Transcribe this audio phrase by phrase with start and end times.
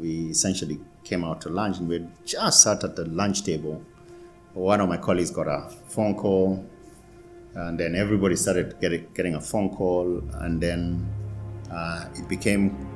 [0.00, 3.82] we essentially came out to lunch and we just sat at the lunch table.
[4.54, 6.64] One of my colleagues got a phone call,
[7.54, 11.08] and then everybody started getting, a phone call, and then
[11.70, 12.88] uh, it became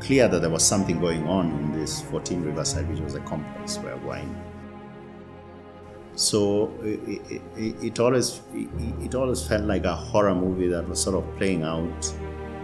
[0.00, 3.78] clear that there was something going on in this 14 Riverside, which was a complex
[3.78, 4.34] where wine.
[6.14, 8.68] So it, it, it always it,
[9.00, 12.14] it always felt like a horror movie that was sort of playing out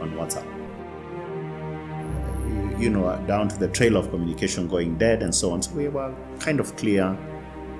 [0.00, 0.53] on WhatsApp.
[2.78, 5.62] You know, down to the trail of communication going dead and so on.
[5.62, 7.16] So we were kind of clear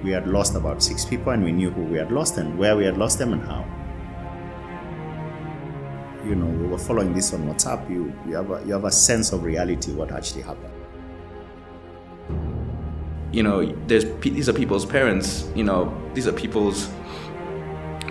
[0.04, 2.76] we had lost about six people and we knew who we had lost and where
[2.76, 3.64] we had lost them and how.
[6.24, 7.90] You know, we were following this on WhatsApp.
[7.90, 10.72] You, you, have, a, you have a sense of reality, what actually happened.
[13.32, 15.50] You know, there's these are people's parents.
[15.56, 16.88] You know, these are people's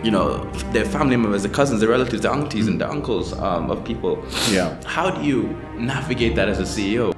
[0.04, 0.44] you know
[0.74, 4.24] their family members, the cousins, the relatives, the aunties, and the uncles um, of people.
[4.50, 4.78] Yeah.
[4.84, 5.44] How do you
[5.78, 7.14] navigate that as a CEO?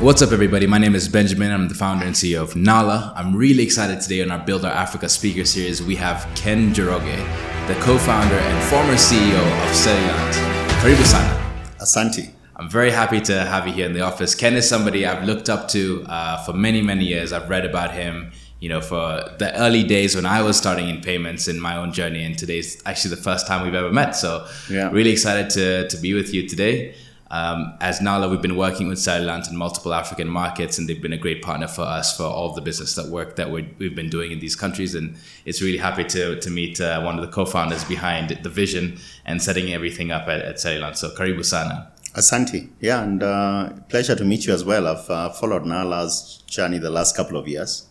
[0.00, 0.66] What's up, everybody?
[0.66, 1.52] My name is Benjamin.
[1.52, 3.12] I'm the founder and CEO of Nala.
[3.14, 5.80] I'm really excited today on our Build Our Africa speaker series.
[5.82, 10.32] We have Ken Njoroge, the co founder and former CEO of Cellulant.
[10.80, 11.38] Karibu sana.
[11.78, 12.41] Asante.
[12.56, 14.34] I'm very happy to have you here in the office.
[14.34, 17.32] Ken is somebody I've looked up to uh, for many, many years.
[17.32, 21.00] I've read about him, you know, for the early days when I was starting in
[21.00, 22.22] payments in my own journey.
[22.24, 24.14] And today's actually the first time we've ever met.
[24.16, 24.90] So, Yeah.
[24.90, 26.94] really excited to, to be with you today.
[27.30, 31.14] Um, as Nala, we've been working with Cellulant in multiple African markets, and they've been
[31.14, 34.10] a great partner for us for all the business that work that we we've been
[34.10, 34.94] doing in these countries.
[34.94, 35.16] And
[35.46, 39.40] it's really happy to to meet uh, one of the co-founders behind the vision and
[39.42, 40.60] setting everything up at, at.
[40.60, 41.91] So, Karibu Sana.
[42.14, 42.68] Asante.
[42.80, 44.86] Yeah, and uh, pleasure to meet you as well.
[44.86, 47.86] I've uh, followed Nala's journey the last couple of years.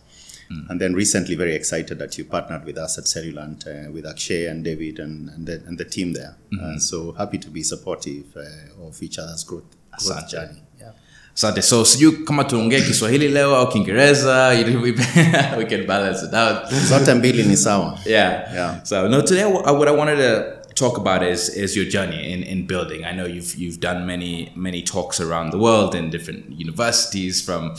[0.50, 0.70] Mm.
[0.70, 4.46] And then recently, very excited that you partnered with us at Cellulant uh, with Akshay
[4.46, 6.36] and David and, and, the, and the team there.
[6.60, 9.64] Uh, so happy to be supportive uh, of each other's growth,
[9.98, 10.30] growth Asante.
[10.30, 10.62] journey.
[10.78, 10.92] Yeah.
[11.34, 11.62] Asante.
[11.62, 14.48] So sijui kama tuongee Kiswahili leo au Kiingereza,
[15.58, 16.72] we, can balance it out.
[16.88, 17.98] Zote mbili ni sawa.
[18.06, 18.52] Yeah.
[18.54, 18.84] Yeah.
[18.84, 22.66] So no, today what I wanted to talk about is is your journey in, in
[22.66, 23.04] building.
[23.04, 27.74] I know you've you've done many many talks around the world in different universities from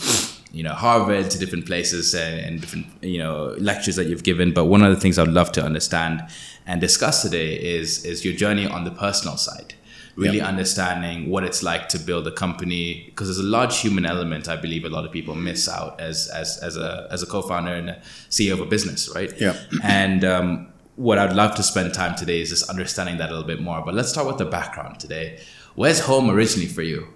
[0.52, 4.52] you know Harvard to different places and, and different you know lectures that you've given.
[4.52, 6.22] But one of the things I'd love to understand
[6.66, 9.74] and discuss today is is your journey on the personal side.
[10.16, 10.46] Really Yeah.
[10.46, 14.54] understanding what it's like to build a company because there's a large human element I
[14.54, 17.90] believe a lot of people miss out as as as a as a co-founder and
[17.90, 17.96] a
[18.30, 19.32] CEO of a business, right?
[19.40, 19.56] Yeah.
[19.82, 23.46] And um, what I'd love to spend time today is just understanding that a little
[23.46, 23.82] bit more.
[23.84, 25.40] But let's start with the background today.
[25.74, 27.08] Where's home originally for you?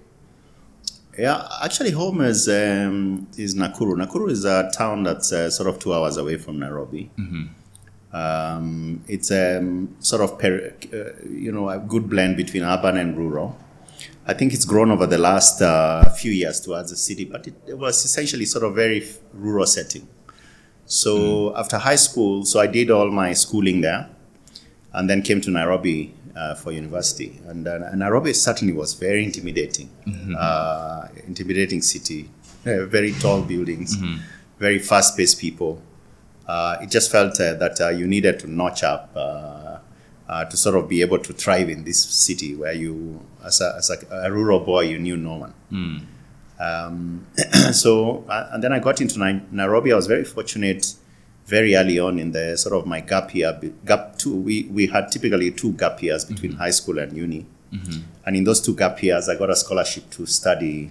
[1.16, 3.94] Yeah, actually, home is um, is Nakuru.
[3.96, 7.10] Nakuru is a town that's uh, sort of two hours away from Nairobi.
[8.12, 13.16] Um, it's um, sort of per, uh, you know a good blend between urban and
[13.18, 13.58] rural.
[14.26, 17.54] I think it's grown over the last uh, few years towards the city, but it,
[17.66, 20.06] it was essentially sort of very rural setting.
[20.88, 24.08] So after high school, so I did all my schooling there,
[24.92, 27.38] and then came to Nairobi uh, for university.
[27.46, 29.90] And uh, Nairobi certainly was very intimidating,
[30.36, 32.30] uh, intimidating city,
[32.66, 33.96] uh, very tall buildings,
[34.58, 35.82] very fast-paced people.
[36.46, 39.76] Uh, it just felt uh, that uh, you needed to notch up uh,
[40.28, 43.74] uh, to sort of be able to thrive in this city where you, as a,
[43.76, 45.54] as a, a rural boy, you knew no one.
[46.58, 47.26] Um,
[47.72, 49.92] so, uh, and then I got into Nai- Nairobi.
[49.92, 50.94] I was very fortunate
[51.46, 53.58] very early on in the sort of my gap year.
[53.84, 57.46] Gap two, we, we had typically two gap years between high school and uni.
[58.26, 60.90] And in those two gap years, I got a scholarship to study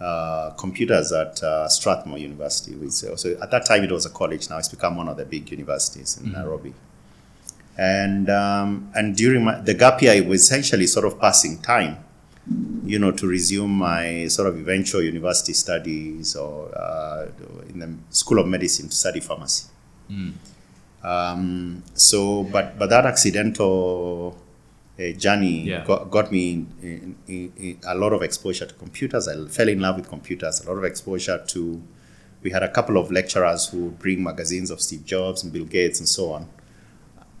[0.00, 2.74] uh, computers at uh, Strathmore University.
[2.74, 4.48] Which, so at that time, it was a college.
[4.48, 6.74] Now it's become one of the big universities in Nairobi.
[7.76, 12.02] And um, and during my, the gap year, it was essentially sort of passing time
[12.84, 17.26] you know, to resume my sort of eventual university studies or uh,
[17.68, 19.66] in the School of Medicine to study pharmacy.
[21.02, 24.36] Um, so, but but that accidental
[24.98, 25.84] uh, journey Yeah.
[25.84, 29.26] got, got me in, in, in a lot of exposure to computers.
[29.28, 30.64] I fell in love with computers.
[30.64, 31.82] A lot of exposure to.
[32.42, 35.64] We had a couple of lecturers who would bring magazines of Steve Jobs and Bill
[35.64, 36.48] Gates and so on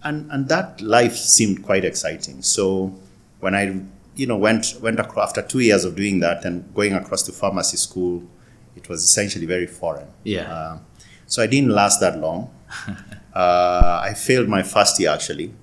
[0.04, 2.42] and and that life seemed quite exciting.
[2.42, 2.94] So
[3.40, 3.80] when I
[4.14, 7.32] you know went went across after two years of doing that and going across to
[7.32, 8.22] pharmacy school,
[8.76, 10.08] it was essentially very foreign.
[10.24, 10.52] Yeah.
[10.52, 10.78] Uh,
[11.26, 12.50] so I didn't last that long.
[13.34, 15.54] uh, I failed my first year actually.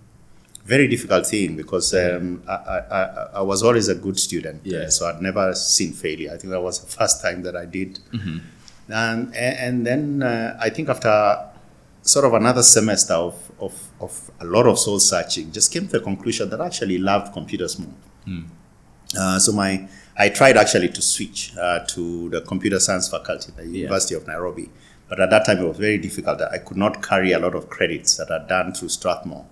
[0.66, 4.82] Very difficult thing because um, I, I, I, was always a good student, Yeah.
[4.82, 6.32] uh, so I'd never seen failure.
[6.32, 7.98] I think that was the first time that I did.
[8.88, 11.40] And, and then uh, I think after
[12.04, 15.94] sort of another semester of, of, of a lot of soul searching, just came to
[15.94, 17.94] the conclusion that I actually loved computers more.
[19.20, 19.88] Uh, so my
[20.18, 24.28] I tried actually to switch uh, to the computer science faculty at the University of
[24.28, 24.70] Nairobi,
[25.08, 26.42] but at that time it was very difficult.
[26.42, 29.46] I could not carry a lot of credits that are done through Strathmore.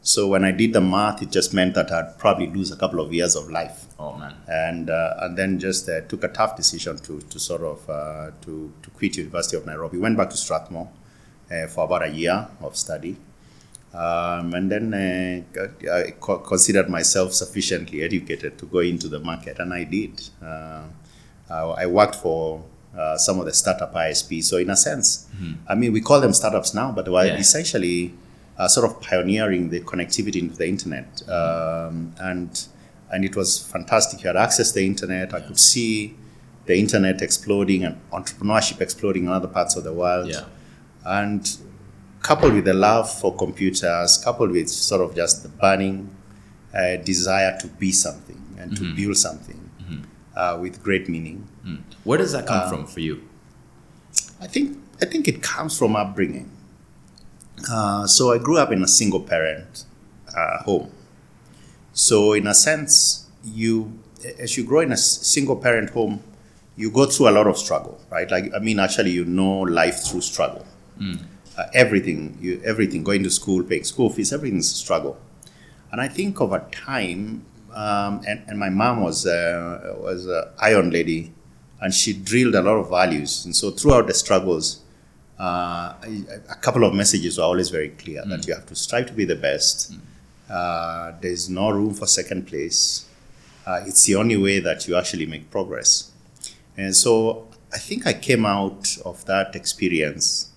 [0.00, 3.00] So when I did the math, it just meant that I'd probably lose a couple
[3.00, 4.34] of years of life Oh man.
[4.46, 8.30] and uh, and then just uh, took a tough decision to to sort of uh,
[8.42, 9.98] to to quit University of Nairobi.
[9.98, 10.88] Went back to Strathmore
[11.50, 13.16] uh, for about a year of study,
[13.96, 16.14] um, and then uh, I
[16.52, 20.14] considered myself sufficiently educated to go into the market, and I did.
[20.42, 20.82] Uh,
[21.50, 22.64] I worked for.
[22.96, 24.44] Uh, some of the startup ISPs.
[24.44, 25.26] So in a sense,
[25.68, 27.36] I mean, we call them startups now, but we're Yeah.
[27.36, 28.14] essentially
[28.56, 31.06] uh, sort of pioneering the connectivity into the internet.
[31.28, 32.50] Um, and
[33.12, 34.22] and it was fantastic.
[34.22, 35.34] You had access to the internet.
[35.34, 36.14] I could see
[36.64, 40.28] the internet exploding and entrepreneurship exploding in other parts of the world.
[40.30, 40.44] Yeah.
[41.04, 41.42] And
[42.26, 46.10] coupled with the love for computers, coupled with sort of just the burning
[46.74, 49.60] uh, desire to be something and to build something
[50.36, 51.46] uh, with great meaning.
[52.04, 53.22] Where does that come from for you?
[54.40, 56.50] I think I think it comes from upbringing.
[57.70, 59.84] Uh, so I grew up in a single parent
[60.36, 60.90] uh, home.
[61.92, 63.72] So in a sense, you
[64.38, 66.22] as you grow in a single parent home,
[66.76, 68.28] you go through a lot of struggle, right?
[68.30, 70.66] Like I mean, actually, you know life through struggle.
[71.56, 75.16] Uh, everything, you everything, going to school, paying school fees, everything's a struggle.
[75.90, 80.90] And I think over time, um, and, and my mom was uh, was an iron
[80.90, 81.32] lady,
[81.80, 83.44] and she drilled a lot of values.
[83.44, 84.82] And so throughout the struggles,
[85.38, 85.94] uh,
[86.50, 89.24] a couple of messages were always very clear that you have to strive to be
[89.24, 89.94] the best.
[90.50, 93.08] Uh, there's no room for second place.
[93.66, 96.12] Uh, it's the only way that you actually make progress.
[96.76, 100.52] And so I think I came out of that experience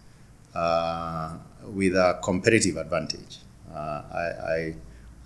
[0.54, 3.38] with a competitive advantage.
[3.74, 4.24] Uh, I,
[4.54, 4.76] I,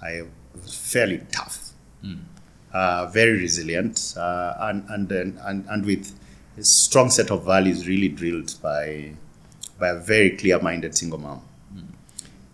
[0.01, 0.21] I
[0.55, 1.69] was fairly tough,
[2.73, 6.13] uh, very resilient, uh, and, and, and, and with
[6.57, 9.13] a strong set of values really drilled by,
[9.79, 11.41] by a very clear minded single mom.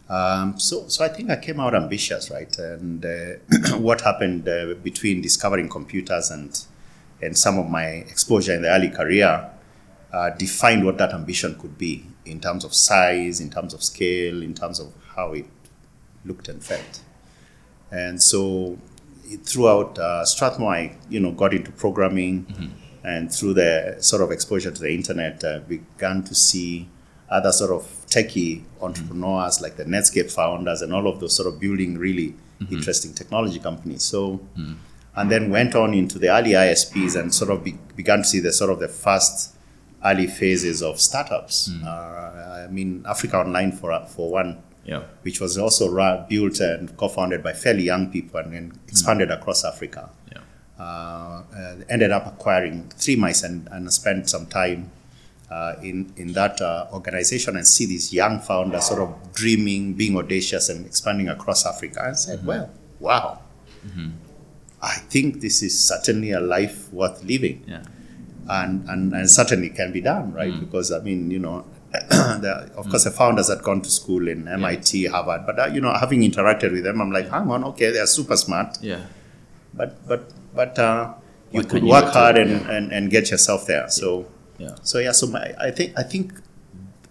[0.10, 2.58] Um, so, so I think I came out ambitious, right?
[2.58, 6.60] And uh, what happened uh, between discovering computers and
[7.22, 9.50] and some of my exposure in the early career
[10.14, 14.42] uh, defined what that ambition could be in terms of size, in terms of scale,
[14.44, 15.46] in terms of how it
[16.26, 17.02] looked and felt.
[17.92, 18.78] And so,
[19.44, 22.46] throughout uh, Strathmore, I you know got into programming,
[23.04, 26.88] and through the sort of exposure to the internet, uh, began to see
[27.30, 31.60] other sort of techie entrepreneurs like the Netscape founders and all of those sort of
[31.60, 32.36] building really
[32.72, 34.04] interesting technology companies.
[34.04, 34.40] So,
[35.16, 38.40] and then went on into the early ISPs and sort of be, began to see
[38.40, 39.56] the sort of the first
[40.06, 41.70] early phases of startups.
[41.84, 45.04] Uh, I mean, Africa Online for for one Yeah.
[45.24, 49.64] which was also ra- built and co-founded by fairly young people and then expanded across
[49.66, 50.10] Africa.
[50.32, 50.42] Yeah.
[50.80, 54.90] Uh, uh, ended up acquiring three mice and, and spent some time
[55.52, 60.16] uh, in in that uh, organization and see these young founders sort of dreaming, being
[60.18, 62.00] audacious, and expanding across Africa.
[62.06, 62.70] And said, well,
[63.00, 63.40] wow,
[64.82, 67.84] I think this is certainly a life worth living Yeah.
[68.50, 70.60] And, and, and certainly can be done, right?
[70.60, 74.48] Because I mean, you know, the, of course, the founders had gone to school in
[74.48, 77.92] MIT, Harvard, but uh, you know, having interacted with them, I'm like, hang on, okay,
[77.92, 79.02] they're super smart, Yeah.
[79.74, 81.14] but but but uh,
[81.52, 83.90] you could you work hard and, and, and get yourself there.
[83.90, 84.76] So Yeah.
[84.84, 86.34] so yeah, so my, I think I think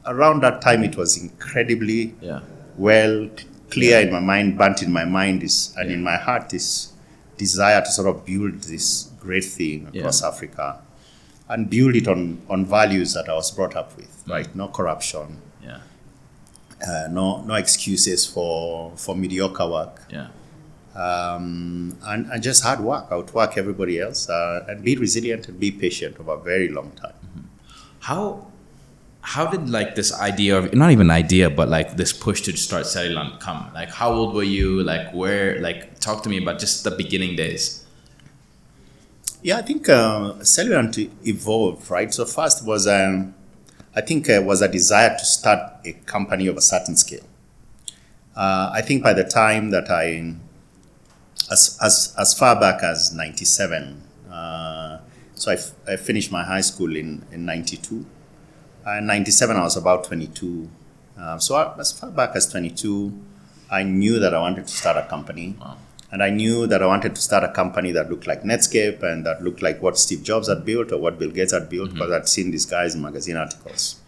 [0.07, 2.41] around that time it was incredibly Yeah.
[2.77, 3.29] well
[3.71, 6.93] clear in my mind, burnt in my mind is and in my heart this
[7.37, 10.81] desire to sort of build this great thing across Africa
[11.49, 14.55] and build it on, on values that I was brought up with, right?
[14.55, 15.79] No corruption, Yeah.
[16.87, 20.29] uh, no no excuses for for mediocre work, Yeah.
[20.95, 25.71] um, and, and just hard work, outwork everybody else, uh, and be resilient and be
[25.71, 27.15] patient over a very long time.
[28.01, 28.47] How
[29.21, 32.85] how did like this idea of not even idea but like this push to start
[32.85, 33.71] Cellulant come?
[33.75, 34.83] Like how old were you?
[34.83, 37.78] Like where like talk to me about just the beginning days.
[39.41, 40.35] Yeah, I think uh,
[41.25, 42.13] evolved, right?
[42.13, 43.35] So first was, um,
[43.95, 47.25] I think, uh, was a desire to start a company of a certain scale.
[48.35, 50.35] Uh, I think by the time that I,
[51.51, 54.99] as, as, as far back as 97, uh,
[55.35, 58.05] so I, f- I finished my high school in, in 92.
[58.85, 60.69] Uh, 97, I was about 22.
[61.17, 63.17] Uh, so I, as far back as 22,
[63.71, 65.57] I knew that I wanted to start a company.
[66.11, 69.27] And I knew that I wanted to start a company that looked like Netscape and
[69.27, 72.11] that looked like what Steve Jobs had built or what Bill Gates had built because
[72.11, 74.01] I'd seen these guys in magazine articles.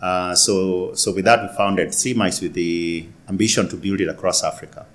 [0.00, 4.08] Uh, so, so with that, we founded Three Mice with the ambition to build it
[4.08, 4.86] across Africa.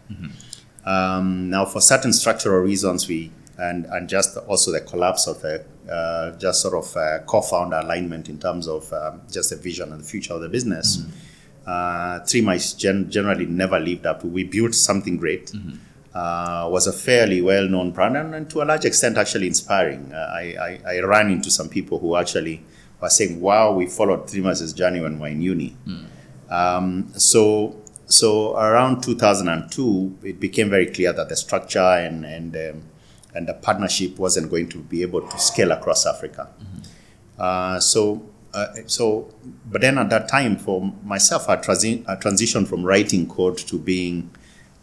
[0.85, 5.63] Um, now, for certain structural reasons, we and and just also the collapse of the
[5.91, 10.01] uh, just sort of uh, co-founder alignment in terms of um, just the vision and
[10.01, 11.03] the future of the business.
[11.67, 14.27] Uh, Three Mice gen- generally never lived up to.
[14.27, 15.51] We built something great.
[16.13, 20.11] Uh, was a fairly well-known brand and, and to a large extent actually inspiring.
[20.13, 22.61] Uh, I, I, I ran into some people who actually
[23.01, 25.77] were saying, "Wow, we followed Three Mice's journey when we were in uni."
[26.49, 27.77] Um, so
[28.07, 32.83] so around 2002, it became very clear that the structure and and um,
[33.33, 36.49] and the partnership wasn't going to be able to scale across Africa.
[37.39, 38.21] Uh, so
[38.53, 39.33] uh, so,
[39.65, 43.79] but then at that time, for myself, I, transi- I transitioned from writing code to
[43.79, 44.29] being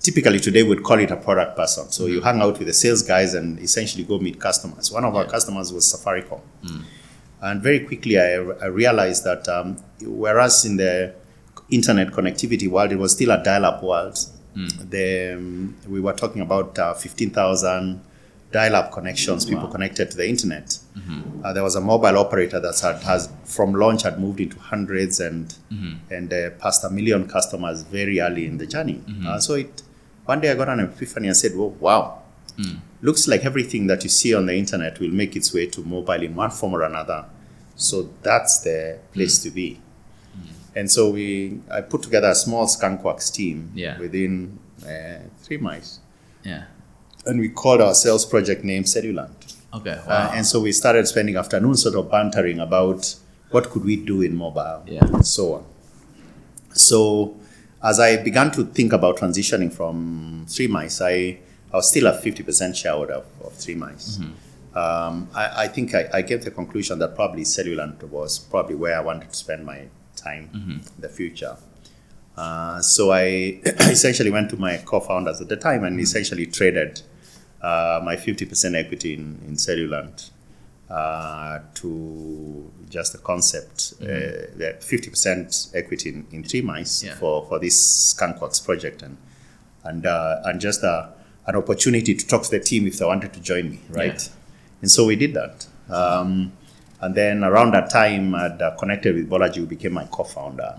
[0.00, 1.90] typically today we'd call it a product person.
[1.90, 4.90] So you hang out with the sales guys and essentially go meet customers.
[4.92, 6.40] One of our customers was Safaricom.
[7.40, 11.14] And very quickly, I, I realized that um, whereas in the
[11.70, 14.18] internet connectivity world, it was still a dial-up world.
[14.90, 18.00] The, um, we were talking about uh, 15,000
[18.50, 20.78] dial-up connections, people connected to the internet.
[21.44, 25.20] Uh, there was a mobile operator that had, has from launch had moved into hundreds
[25.20, 25.54] and
[26.10, 29.00] and uh, passed a million customers very early in the journey.
[29.28, 29.82] Uh, so it
[30.28, 32.22] one day I got an epiphany and said, "Well, wow,
[33.00, 36.22] looks like everything that you see on the internet will make its way to mobile
[36.28, 37.24] in one form or another.
[37.76, 39.80] So that's the place to be."
[40.76, 43.98] And so we, I put together a small skunkworks team Yeah.
[43.98, 45.98] within uh, three mice,
[46.44, 46.64] Yeah.
[47.26, 49.38] and we called our sales project name Cellulant.
[49.78, 49.96] Okay.
[50.06, 50.12] Wow.
[50.14, 53.14] Uh, and so we started spending afternoons sort of bantering about
[53.50, 55.04] what could we do in mobile Yeah.
[55.14, 55.64] and so on.
[56.74, 57.34] So
[57.82, 61.38] as I began to think about transitioning from Three Mice, I,
[61.72, 64.18] I was still a 50% shareholder of, of Three Mice.
[64.74, 68.74] Um, I, I think I, I came to the conclusion that probably Cellulant was probably
[68.74, 71.56] where I wanted to spend my time in the future.
[72.36, 77.02] Uh, so I essentially went to my co-founders at the time and essentially traded
[77.62, 80.30] uh, my 50% equity in, in Cellulant
[80.90, 87.14] uh, to just the concept, uh, the 50% equity in, in Three Mice Yeah.
[87.16, 89.16] for, for this Skunkworks project and
[89.84, 91.08] and uh, and just uh,
[91.46, 94.20] an opportunity to talk to the team if they wanted to join me, right?
[94.22, 94.34] Yeah.
[94.82, 95.66] And so we did that.
[95.88, 96.52] Um,
[97.00, 100.76] and then around that time, I'd uh, connected with Bolaji, who became my co-founder.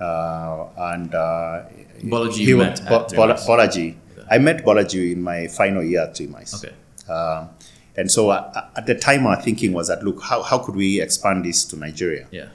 [0.00, 1.62] Uh, and uh,
[2.02, 3.94] Bolaji he met Bo- Bolaji.
[4.30, 6.54] I met Bolaji in my final year at Three Mice.
[6.64, 6.74] Okay.
[7.12, 7.50] Um,
[7.96, 11.00] and so uh, at the time, our thinking was that, look, how, how could we
[11.00, 12.26] expand this to Nigeria?
[12.30, 12.48] Yeah.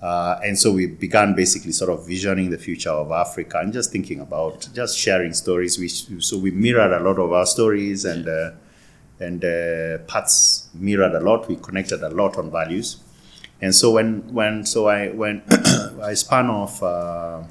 [0.00, 3.92] Uh, and so we began basically sort of visioning the future of Africa and just
[3.92, 5.78] thinking about just sharing stories.
[5.78, 8.50] We, so we mirrored a lot of our stories and uh,
[9.20, 11.46] and uh, paths mirrored a lot.
[11.46, 12.96] We connected a lot on values.
[13.60, 15.42] And so when when so I when
[16.02, 17.44] I spun off uh,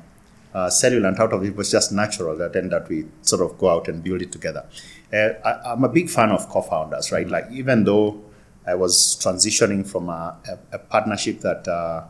[0.54, 3.70] uh, Cellulant out of it was just natural that then that we sort of go
[3.70, 4.66] out and build it together.
[5.14, 7.28] Uh, I, I'm a big fan of co-founders, right?
[7.28, 8.22] Like even though
[8.66, 12.06] I was transitioning from a, a, a partnership that uh,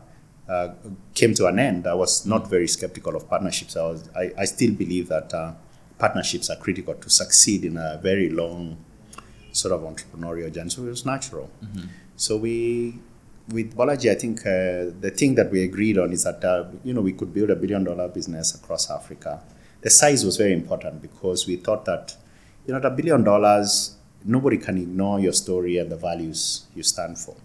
[0.48, 0.74] uh,
[1.14, 3.76] came to an end, I was not very skeptical of partnerships.
[3.76, 5.52] I was I, I still believe that uh,
[5.98, 8.76] partnerships are critical to succeed in a very long
[9.52, 10.70] sort of entrepreneurial journey.
[10.70, 11.50] So it was natural.
[12.16, 12.98] So we,
[13.48, 16.92] with Bolaji, I think uh, the thing that we agreed on is that uh, you
[16.94, 19.42] know we could build a billion dollar business across Africa.
[19.80, 22.16] The size was very important because we thought that
[22.66, 26.82] you know at a billion dollars, nobody can ignore your story and the values you
[26.82, 27.36] stand for.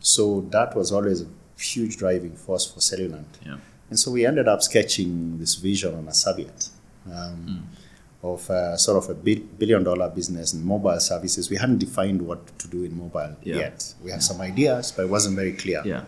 [0.00, 1.26] So that was always a
[1.58, 3.26] huge driving force for Cellulant.
[3.44, 3.58] Yeah.
[3.90, 6.68] And so we ended up sketching this vision on a serviette
[7.12, 7.68] um,
[8.22, 11.50] of uh, sort of a billion dollar business in mobile services.
[11.50, 13.56] We hadn't defined what to do in mobile Yeah.
[13.56, 13.94] yet.
[14.04, 15.82] We had some ideas, but it wasn't very clear.
[15.84, 16.04] Yeah.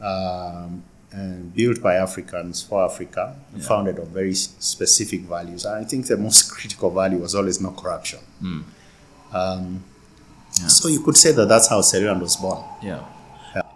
[0.00, 0.82] Um,
[1.54, 5.64] built by Africans for Africa, founded on very specific values.
[5.66, 8.20] I think the most critical value was always no corruption.
[9.32, 9.84] Um,
[10.68, 12.62] So you could say that that's how Cellulant was born.
[12.82, 13.02] Yeah.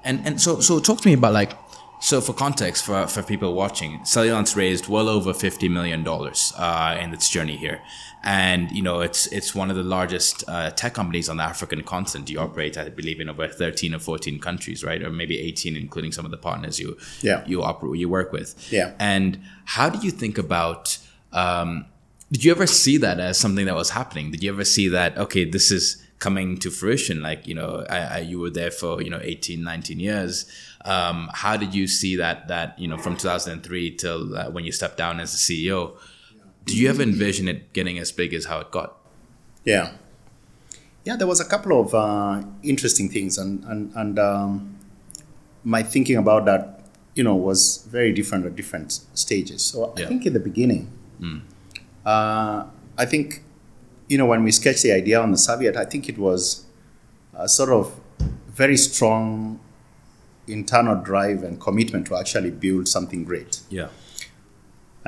[0.04, 1.52] And and so so talk to me about like
[2.00, 6.96] so for context for for people watching, Cellulant's raised well over fifty million dollars uh,
[7.02, 7.80] in its journey here,
[8.24, 11.82] and you know it's it's one of the largest uh, tech companies on the African
[11.82, 12.28] continent.
[12.30, 16.12] You operate, I believe, in over thirteen or fourteen countries, right, or maybe eighteen, including
[16.12, 17.44] some of the partners you Yeah.
[17.46, 18.70] you operate you work with.
[18.72, 18.92] Yeah.
[18.98, 20.98] And how do you think about?
[21.32, 21.86] Um,
[22.32, 24.30] did you ever see that as something that was happening?
[24.30, 25.16] Did you ever see that?
[25.16, 27.22] Okay, this is coming to fruition.
[27.22, 30.44] Like you know, I, I, you were there for you know 18, 19 years.
[30.84, 32.48] Um, how did you see that?
[32.48, 35.32] That you know, from two thousand and three till uh, when you stepped down as
[35.32, 35.96] the CEO.
[36.68, 38.96] Do you ever envision it getting as big as how it got?
[39.64, 39.92] Yeah.
[41.04, 44.76] Yeah, there was a couple of uh, interesting things, and and and um,
[45.64, 46.78] my thinking about that
[47.18, 49.60] you know, was very different at different stages.
[49.64, 50.08] So I Yeah.
[50.08, 50.86] think in the beginning,
[52.06, 52.64] uh,
[52.96, 53.42] I think,
[54.08, 56.64] you know, when we sketched the idea on the Serviette, I think it was
[57.34, 57.92] a sort of
[58.54, 59.58] very strong
[60.46, 63.60] internal drive and commitment to actually build something great.
[63.68, 63.88] Yeah.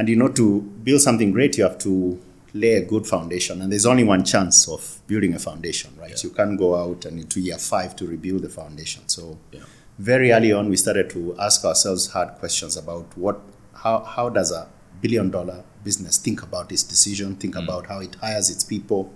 [0.00, 2.19] And you know, to build something great, you have to
[2.54, 3.61] lay a good foundation.
[3.61, 6.25] And there's only one chance of building a foundation, right?
[6.25, 9.02] You can't go out and into year five to rebuild the foundation.
[9.09, 9.61] So Yeah.
[9.99, 13.42] very early on, we started to ask ourselves hard questions about what,
[13.75, 14.69] how, how does a
[15.02, 17.64] billion dollar business think about this decision, think mm.
[17.64, 19.12] about how it hires its people,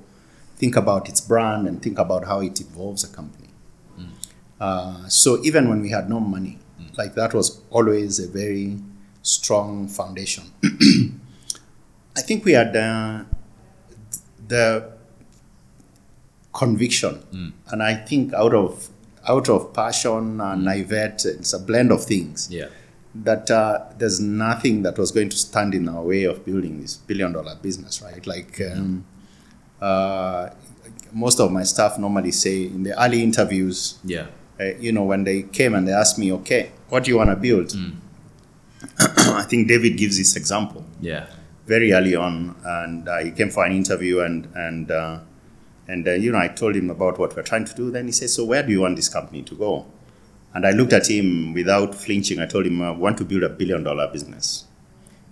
[0.56, 3.48] think about its brand, and think about how it evolves a company.
[3.98, 4.10] Mm.
[4.60, 6.98] Uh, so even when we had no money, mm.
[6.98, 8.76] like that was always a very
[9.24, 10.44] strong foundation.
[12.16, 13.24] I think we had uh,
[14.46, 14.92] the
[16.52, 18.88] conviction, and I think out of
[19.26, 22.66] out of passion and naivete, it's a blend of things Yeah.
[23.14, 26.96] that uh, there's nothing that was going to stand in our way of building this
[26.98, 28.24] billion dollar business, right?
[28.26, 29.06] Like um,
[29.80, 30.50] uh,
[31.12, 34.26] most of my staff normally say in the early interviews, Yeah.
[34.60, 37.30] uh, you know, when they came and they asked me, okay, what do you want
[37.30, 37.72] to build?
[38.98, 41.26] I think David gives this example Yeah.
[41.66, 45.18] very early on, and uh, he came for an interview, and and uh,
[45.88, 47.90] and uh, you know, I told him about what we're trying to do.
[47.90, 49.86] Then he said, "So where do you want this company to go?"
[50.54, 52.38] And I looked at him without flinching.
[52.38, 54.66] I told him, "I want to build a billion dollar business."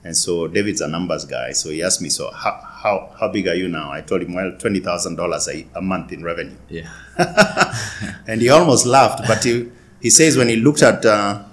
[0.04, 3.46] And so David's a numbers guy, so he asked me, "So how how, how big
[3.46, 6.88] are you now?" I told him, "Well, twenty thousand dollars a month in revenue." Yeah.
[8.26, 9.26] and he almost laughed.
[9.28, 11.44] But he, he says when he looked at, uh,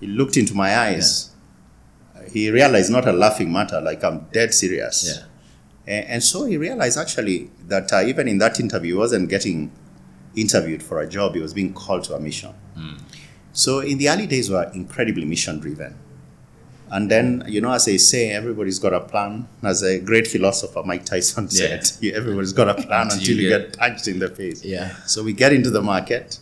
[0.00, 1.30] he looked into my eyes,
[2.32, 5.04] he realized not a laughing matter, like I'm dead serious.
[5.08, 5.24] Yeah.
[5.94, 9.70] And, and so he realized actually that uh, even in that interview, he wasn't getting
[10.36, 12.54] interviewed for a job; he was being called to a mission.
[13.52, 15.94] So in the early days, we were incredibly mission driven.
[16.90, 19.48] And then, you know, as they say, everybody's got a plan.
[19.62, 21.80] As a great philosopher, Mike Tyson Yeah.
[21.82, 24.62] said, everybody's got a plan Until you get- get punched in the face.
[24.64, 24.94] Yeah.
[25.06, 26.38] So we get into the market.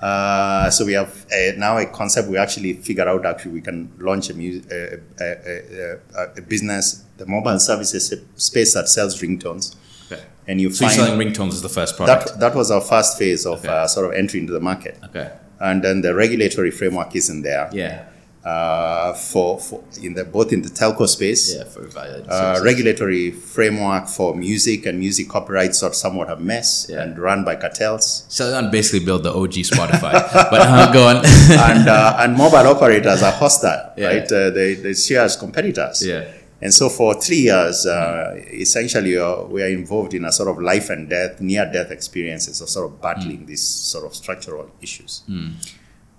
[0.00, 2.28] Uh, so we have uh, now a concept.
[2.28, 6.42] We actually figure out actually we can launch a, mu- a, a, a, a, a
[6.42, 9.76] business, the mobile services space that sells ringtones,
[10.10, 10.22] Okay.
[10.46, 12.26] and you So you're find selling ringtones as the first product.
[12.26, 13.68] that that was our first phase of Okay.
[13.68, 15.30] uh, sort of entry into the market, okay.
[15.60, 18.04] and then the regulatory framework isn't there Yeah.
[18.44, 21.54] Uh, for, for in the both in the telco space.
[21.56, 21.64] Yeah.
[21.64, 21.88] For.
[22.28, 27.02] Uh, regulatory framework for music and music copyrights are somewhat a mess Yeah.
[27.02, 28.26] and run by cartels.
[28.28, 30.12] Cellulant basically build the OG Spotify.
[30.50, 31.16] but uh, go on.
[31.24, 34.08] and uh, and mobile operators are hostile, Yeah.
[34.08, 34.30] right?
[34.30, 36.04] Uh, they they see us as competitors.
[36.06, 36.24] yeah.
[36.60, 40.62] And so for three years, uh, essentially, uh, we are involved in a sort of
[40.62, 45.22] life and death, near death experiences of sort of battling these sort of structural issues.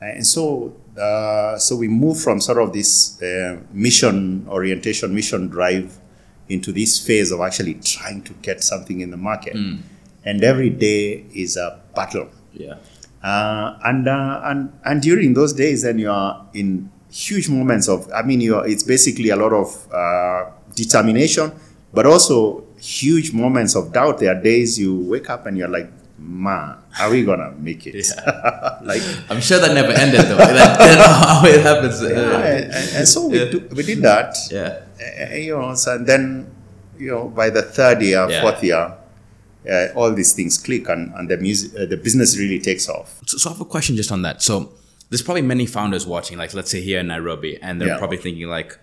[0.01, 5.99] And so, uh, so we move from sort of this uh, mission orientation, mission drive,
[6.47, 9.55] into this phase of actually trying to get something in the market.
[10.23, 12.29] And every day is a battle.
[12.53, 12.75] Yeah.
[13.23, 18.11] Uh, and, uh, and and during those days, then you are in huge moments of.
[18.13, 21.51] I mean, you are, it's basically a lot of uh, determination,
[21.93, 24.19] but also huge moments of doubt.
[24.19, 27.95] There are days you wake up and you're like, "Man, are we gonna make it?"
[28.83, 30.37] like, I'm sure that never ended though.
[30.37, 32.01] That's how it happens.
[32.01, 34.35] yeah, and, and- and so we, do, we did that.
[34.51, 34.79] yeah.
[35.31, 36.49] Uh, you know, so and then
[36.97, 38.41] you know by the third year, Yeah.
[38.41, 38.93] fourth year.
[39.67, 43.19] Uh, all these things click and, and the music, uh, the business really takes off.
[43.25, 44.43] So, so I have a question just on that.
[44.43, 44.71] So
[45.09, 47.97] there's probably many founders watching, like let's say here in Nairobi, and they're Yeah.
[47.97, 48.77] probably thinking like,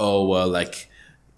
[0.00, 0.90] oh well, like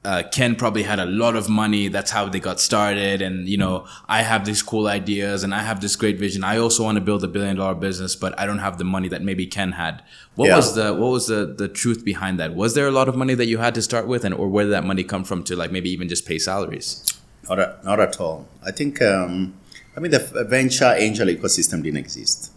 [0.04, 1.88] uh, Ken probably had a lot of money.
[1.88, 5.62] That's how they got started, and you know I have these cool ideas and I
[5.62, 6.44] have this great vision.
[6.44, 9.08] I also want to build a billion dollar business, but I don't have the money
[9.08, 10.02] that maybe Ken had.
[10.36, 10.56] What Yeah.
[10.56, 12.54] was the what was the the truth behind that?
[12.54, 14.64] Was there a lot of money that you had to start with, and or where
[14.64, 17.04] did that money come from to like maybe even just pay salaries?
[17.48, 18.46] Not, at, not at all.
[18.64, 19.54] I think, um,
[19.96, 22.52] I mean, the venture angel ecosystem didn't exist.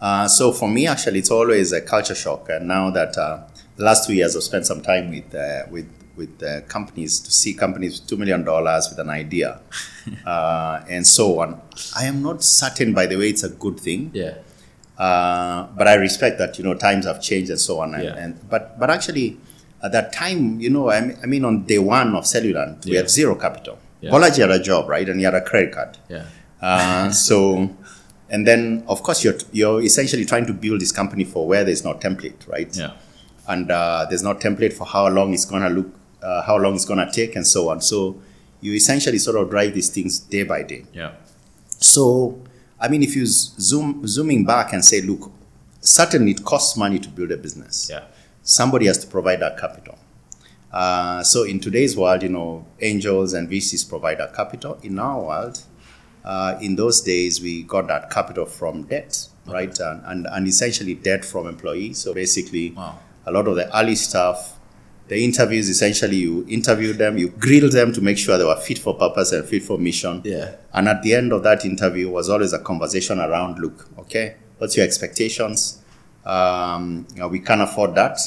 [0.00, 2.48] Uh, so for me, actually, it's always a culture shock.
[2.50, 3.44] And now that uh,
[3.76, 5.86] the last two years, I've spent some time with uh, with
[6.18, 9.60] with uh, companies to see companies with two million dollars with an idea,
[10.26, 11.60] uh, and so on.
[11.96, 14.10] I am not certain, by the way, it's a good thing.
[14.12, 14.34] Yeah.
[14.98, 17.94] Uh, but I respect that you know times have changed and so on.
[17.94, 18.16] And, Yeah.
[18.16, 19.38] and but but actually,
[19.82, 22.92] at that time, you know, I mean, I mean on day one of Cellulant, we
[22.92, 22.98] Yeah.
[23.02, 23.78] had zero capital.
[24.00, 24.10] Yeah.
[24.10, 25.98] Bolaji had a job, right, and he had a credit card.
[26.08, 26.24] Yeah.
[26.60, 27.70] Uh, so,
[28.28, 31.84] and then of course you're you're essentially trying to build this company for where there's
[31.84, 32.74] no template, right?
[32.76, 32.92] Yeah.
[33.46, 35.86] And uh, there's no template for how long it's gonna look,
[36.22, 37.80] uh, how long it's gonna take, and so on.
[37.80, 38.20] So
[38.60, 40.84] you essentially sort of drive these things day by day.
[40.92, 41.12] Yeah.
[41.80, 42.40] So,
[42.80, 45.30] I mean, if you zoom zooming back and say, look,
[45.80, 47.88] certainly it costs money to build a business.
[47.90, 48.04] Yeah.
[48.42, 49.98] somebody has to provide that capital.
[50.72, 54.78] Uh, so in today's world, you know, angels and VCs provide that capital.
[54.82, 55.62] In our world,
[56.24, 59.78] uh, in those days, we got that capital from debt, right?
[59.78, 61.98] And, and, and essentially debt from employees.
[61.98, 62.98] So basically, Wow.
[63.26, 64.57] a lot of the early stuff,
[65.08, 68.78] the interviews, essentially you interview them, you grill them to make sure they were fit
[68.78, 70.20] for purpose and fit for mission.
[70.24, 70.56] Yeah.
[70.72, 74.76] And at the end of that interview was always a conversation around, look, okay, what's
[74.76, 75.82] your expectations?
[76.24, 78.20] Um, you know, we can't afford that,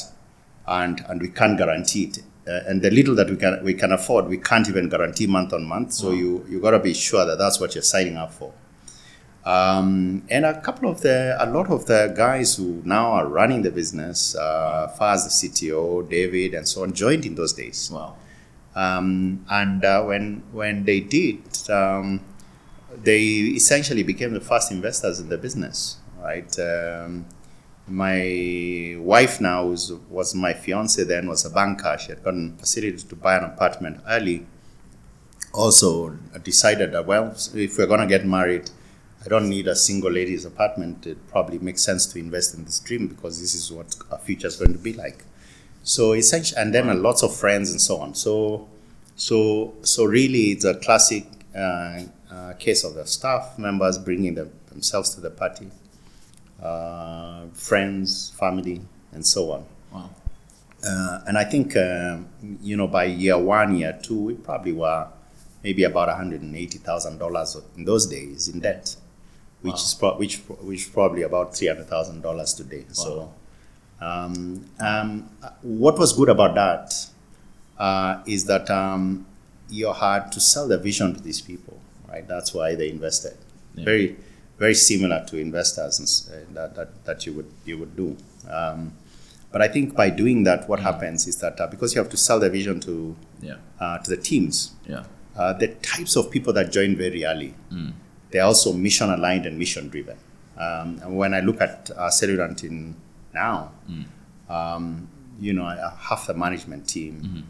[0.66, 2.18] and and we can't guarantee it.
[2.48, 5.52] Uh, and the little that we can we can afford, we can't even guarantee month
[5.52, 5.92] on month.
[5.92, 8.52] So you you gotta be sure that that's what you're signing up for.
[9.44, 13.62] Um, and a couple of the, a lot of the guys who now are running
[13.62, 17.90] the business, uh, Faz, the CTO, David, and so on, joined in those days.
[17.92, 18.16] Wow.
[18.74, 22.20] Um, and uh, when when they did, um,
[22.96, 26.58] they essentially became the first investors in the business, right?
[26.58, 27.26] Um,
[27.88, 31.96] my wife now was, was my fiance then was a banker.
[31.98, 34.46] She had gotten facilities to buy an apartment early.
[35.52, 36.10] Also
[36.42, 38.70] decided that well, if we're gonna get married,
[39.24, 41.06] I don't need a single lady's apartment.
[41.06, 44.48] It probably makes sense to invest in this dream because this is what our future
[44.48, 45.24] is going to be like.
[45.84, 48.14] So essentially, and then uh, lots of friends and so on.
[48.14, 48.68] So,
[49.16, 54.50] so, so really, it's a classic uh, uh, case of the staff members bringing them,
[54.68, 55.70] themselves to the party,
[56.62, 58.80] uh, friends, family,
[59.12, 59.66] and so on.
[59.92, 60.10] Wow.
[60.84, 62.28] Uh, and I think, um,
[62.60, 65.06] you know, by year one, year two, we probably were
[65.62, 68.96] maybe about $180,000 in those days in debt,
[69.62, 72.84] which is pro- which which probably about $300,000 today.
[72.92, 73.32] So,
[74.00, 75.28] um, um,
[75.62, 76.92] what was good about that
[77.78, 79.26] uh, is that um,
[79.70, 82.26] you had to sell the vision to these people, right?
[82.26, 83.36] That's why they invested.
[83.74, 83.84] Yeah.
[83.84, 84.16] Very,
[84.58, 88.16] very similar to investors and uh, that, that, that you would you would do.
[88.50, 88.92] Um,
[89.52, 92.16] but I think by doing that, what happens is that uh, because you have to
[92.16, 93.56] sell the vision to Yeah.
[93.80, 95.04] uh, to the teams, Yeah.
[95.36, 97.54] uh, the types of people that join very early,
[98.32, 100.16] they're also mission aligned and mission driven.
[100.56, 102.96] Um, and when I look at uh, Cellulant in
[103.32, 103.72] now,
[104.48, 105.08] um,
[105.40, 107.44] you know, uh, half the management team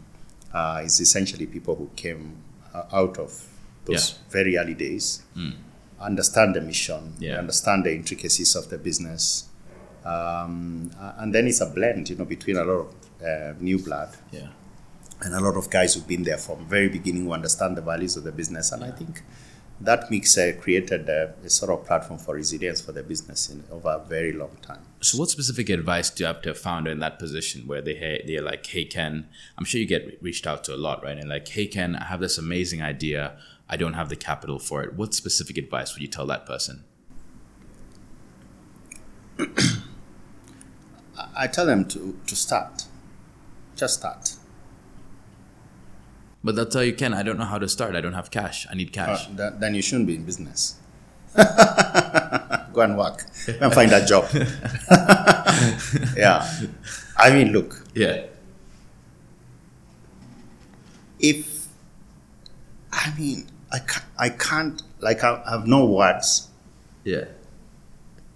[0.53, 2.37] uh, is essentially people who came
[2.73, 3.31] uh, out of
[3.85, 4.17] those Yeah.
[4.29, 5.23] very early days,
[5.99, 7.37] understand the mission, Yeah.
[7.39, 9.45] understand the intricacies of the business.
[10.05, 14.09] Um, and then it's a blend, you know, between a lot of uh, new blood
[14.31, 14.47] Yeah.
[15.21, 18.17] and a lot of guys who've been there from very beginning who understand the values
[18.17, 18.71] of the business.
[18.73, 19.21] And I think
[19.83, 23.63] that mix uh, created a, a sort of platform for resilience for the business in
[23.69, 24.79] over a very long time.
[25.01, 28.23] So, what specific advice do you have to a founder in that position where they
[28.25, 31.29] they're like, "Hey Ken, I'm sure you get reached out to a lot, right?" And
[31.29, 33.37] like, "Hey Ken, I have this amazing idea.
[33.69, 34.93] I don't have the capital for it.
[34.93, 36.83] What specific advice would you tell that person?"
[39.39, 42.85] I, I tell them to, to start,
[43.75, 44.32] just start.
[46.43, 47.95] But they'll tell you, "Ken, I don't know how to start.
[47.95, 48.67] I don't have cash.
[48.69, 50.75] I need cash." Uh, th- then you shouldn't be in business.
[51.35, 53.23] Go and work.
[53.61, 54.27] And find a job.
[56.17, 56.47] yeah.
[57.17, 58.25] I mean, look, yeah.
[61.19, 61.67] if
[62.91, 66.49] I mean, I can't, I can't like I have no words
[67.03, 67.25] Yeah.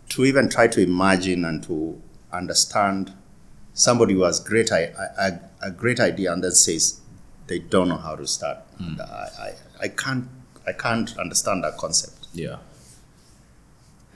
[0.10, 3.14] to even try to imagine and to understand
[3.74, 7.02] somebody who has great I, I, a great idea and then says
[7.48, 8.60] they don't know how to start.
[8.80, 9.06] And I,
[9.40, 10.28] I, I can't
[10.68, 12.28] I can't understand that concept.
[12.34, 12.58] Yeah.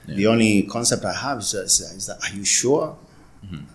[0.07, 2.97] The only concept I have is, is, is that are you sure?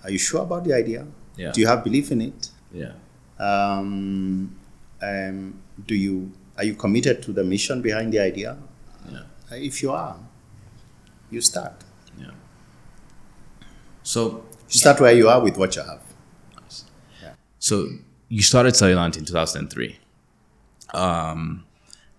[0.04, 1.06] Are you sure about the idea?
[1.36, 1.52] Yeah.
[1.52, 2.50] Do you have belief in it?
[2.72, 2.92] Yeah.
[3.38, 4.56] Um,
[5.02, 8.56] um, do you are you committed to the mission behind the idea?
[9.10, 9.18] Yeah.
[9.50, 10.16] Uh, If you are,
[11.30, 11.74] you start.
[12.18, 12.30] Yeah.
[14.02, 16.00] So, start where you are with what you have.
[17.22, 17.34] Yeah.
[17.58, 17.88] so
[18.28, 19.98] you started Cellulant in 2003,
[20.94, 21.64] um,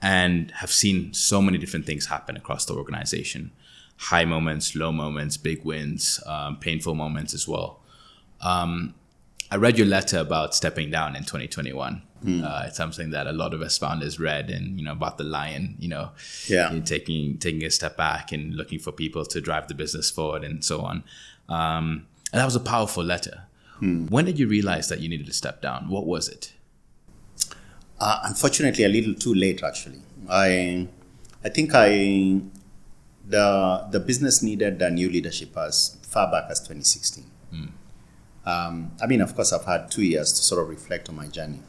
[0.01, 3.51] and have seen so many different things happen across the organization:
[3.97, 7.79] high moments, low moments, big wins, um, painful moments as well.
[8.41, 8.93] Um,
[9.49, 12.01] I read your letter about stepping down in 2021.
[12.43, 15.23] Uh, it's something that a lot of us founders read, and you know about the
[15.23, 15.75] lion.
[15.79, 16.11] You know,
[16.47, 16.77] Yeah.
[16.83, 20.63] taking taking a step back and looking for people to drive the business forward and
[20.65, 21.03] so on.
[21.47, 23.43] Um, and that was a powerful letter.
[24.09, 25.89] When did you realize that you needed to step down?
[25.89, 26.53] What was it?
[27.99, 29.63] Uh, unfortunately, a little too late.
[29.63, 30.87] Actually, I,
[31.43, 32.41] I think I,
[33.27, 37.25] the the business needed a new leadership as far back as 2016.
[38.47, 41.27] Um, I mean, of course, I've had two years to sort of reflect on my
[41.27, 41.59] journey.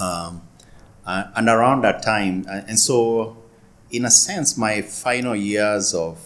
[0.00, 0.42] Um,
[1.04, 3.36] uh, and around that time, uh, and so,
[3.90, 6.18] in a sense, my final years of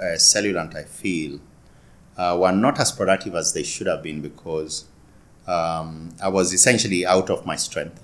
[0.00, 1.38] uh, Cellulant, I feel,
[2.16, 4.84] uh, were not as productive as they should have been because
[5.46, 8.02] um, I was essentially out of my strength.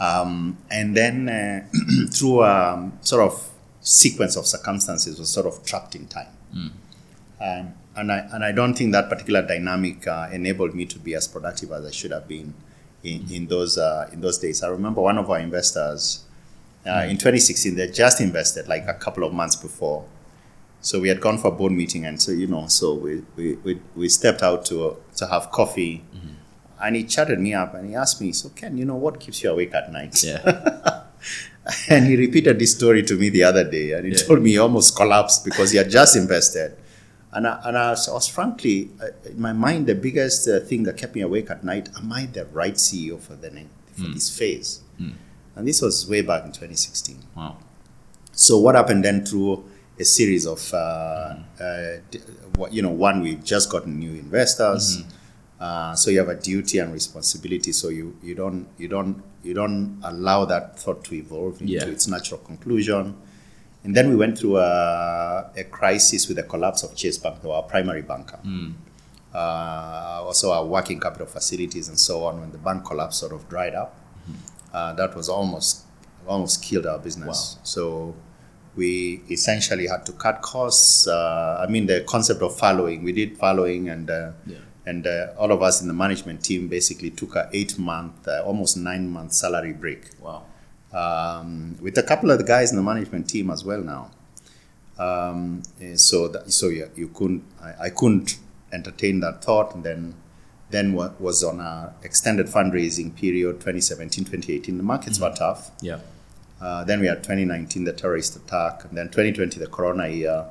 [0.00, 1.66] Um, and then uh,
[2.10, 3.50] through a sort of
[3.80, 6.28] sequence of circumstances was sort of trapped in time.
[7.40, 11.14] Um, and, I, and I don't think that particular dynamic uh, enabled me to be
[11.14, 12.54] as productive as I should have been
[13.02, 14.62] in, in, those, uh, in those days.
[14.62, 16.24] I remember one of our investors
[16.86, 20.04] uh, in 2016, they just invested like a couple of months before.
[20.80, 23.54] So we had gone for a board meeting, and so you know, so we we,
[23.64, 26.04] we, we stepped out to to have coffee,
[26.80, 29.42] and he chatted me up and he asked me, "So Ken, you know what keeps
[29.42, 31.02] you awake at night?" Yeah.
[31.88, 34.18] and he repeated this story to me the other day, and he Yeah.
[34.26, 36.76] told me he almost collapsed because he had just invested.
[37.32, 40.60] And I, and I was, I was frankly, uh, in my mind, the biggest uh,
[40.60, 43.50] thing that kept me awake at night: Am I the right CEO for the
[43.92, 44.80] for this phase?
[45.56, 47.18] And this was way back in 2016.
[47.36, 47.56] Wow.
[48.32, 49.64] So what happened then through
[50.00, 50.76] a series of, uh,
[51.60, 52.20] uh, d-
[52.56, 55.02] what- you know, one we've just gotten new investors,
[55.60, 57.72] uh, so you have a duty and responsibility.
[57.72, 61.84] So you you don't you don't you don't allow that thought to evolve into Yeah.
[61.94, 63.14] its natural conclusion.
[63.84, 67.62] And then we went through a, a crisis with the collapse of Chase Bank, our
[67.62, 68.38] primary banker.
[69.34, 72.40] Uh, also our working capital facilities and so on.
[72.40, 73.94] When the bank collapsed, sort of dried up.
[74.72, 75.84] Uh, that was almost
[76.26, 77.56] almost killed our business.
[77.62, 78.14] So
[78.80, 78.90] we
[79.36, 81.06] essentially had to cut costs.
[81.08, 84.58] Uh, I mean, the concept of furloughing, we did furloughing, and uh, Yeah.
[84.90, 88.42] and uh, all of us in the management team basically took a eight month, uh,
[88.48, 90.40] almost nine month salary break Wow.
[91.02, 94.04] um, with a couple of the guys in the management team as well now.
[95.06, 98.38] Um, eh, so that, so yeah, you couldn't I, I couldn't
[98.78, 100.14] entertain that thought and then
[100.70, 106.00] then wa- was on a extended fundraising period 2017 2018 the markets were tough Yeah.
[106.60, 110.46] Uh, then we had 2019 the terrorist attack and then 2020 the corona year.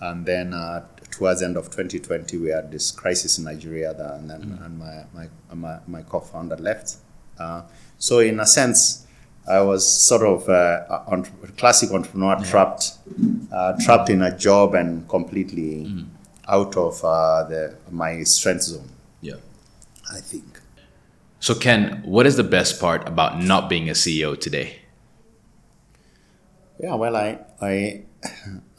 [0.00, 4.14] And then uh, towards the end of 2020 we had this crisis in nigeria that,
[4.14, 6.96] and then and my, my, my, my co-founder left.
[7.38, 7.62] Uh,
[7.98, 9.06] so in a sense
[9.48, 12.92] i was sort of uh, a classic entrepreneur trapped
[13.52, 16.06] uh, trapped in a job and completely
[16.48, 18.88] out of uh, the, my strength zone
[19.20, 19.34] Yeah.
[20.12, 20.60] i think.
[21.40, 24.76] So Ken, what is the best part about not being a CEO today?
[26.80, 28.02] Yeah, well, I I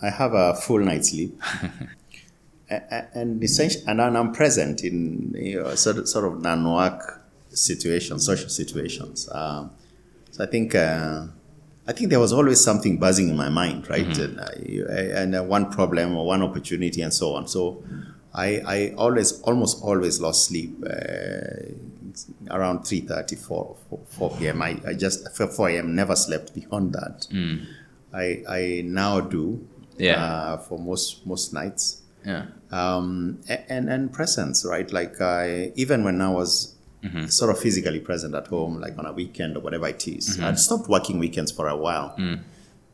[0.01, 1.39] I have a full night's sleep,
[2.69, 8.49] and essentially, and I'm present in you know, sort of, sort of non-work situations, social
[8.49, 9.29] situations.
[9.31, 9.71] Um,
[10.31, 11.25] so I think uh,
[11.87, 14.17] I think there was always something buzzing in my mind, right?
[14.17, 17.47] And, uh, and uh, one problem or one opportunity and so on.
[17.47, 17.83] So
[18.33, 20.83] I I always almost always lost sleep.
[20.85, 21.73] Uh,
[22.51, 23.77] around 3.30 4,
[24.09, 27.27] 4 p.m I, I just 4 a.m never slept beyond that
[28.13, 29.65] I, I now do
[29.97, 30.23] Yeah.
[30.23, 32.45] uh, for most most nights Yeah.
[32.71, 36.75] um, and and presence right like I even when I was
[37.27, 40.59] sort of physically present at home like on a weekend or whatever it is, I'd
[40.59, 42.15] stopped working weekends for a while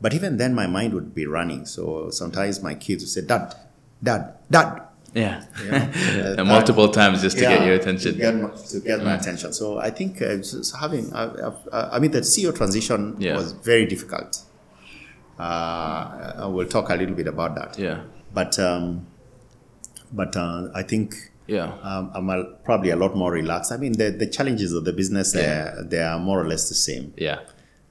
[0.00, 3.54] but even then my mind would be running so sometimes my kids would say dad
[4.02, 4.82] dad dad
[5.14, 5.44] Yeah.
[5.58, 8.12] Uh, and multiple times just to get your attention.
[8.12, 9.50] to get, my, to get my attention.
[9.54, 13.34] So I think uh, just having, uh, uh, I mean, the CEO transition Yeah.
[13.40, 14.30] was very difficult.
[15.38, 17.78] Uh, I will talk a little bit about that.
[17.78, 18.02] Yeah.
[18.32, 19.06] But um,
[20.12, 21.14] but uh, I think
[21.46, 21.72] Yeah.
[21.82, 23.70] um, I'm a, probably a lot more relaxed.
[23.72, 25.74] I mean, the, the challenges of the business Yeah.
[25.78, 27.12] uh, they are more or less the same.
[27.16, 27.40] Yeah.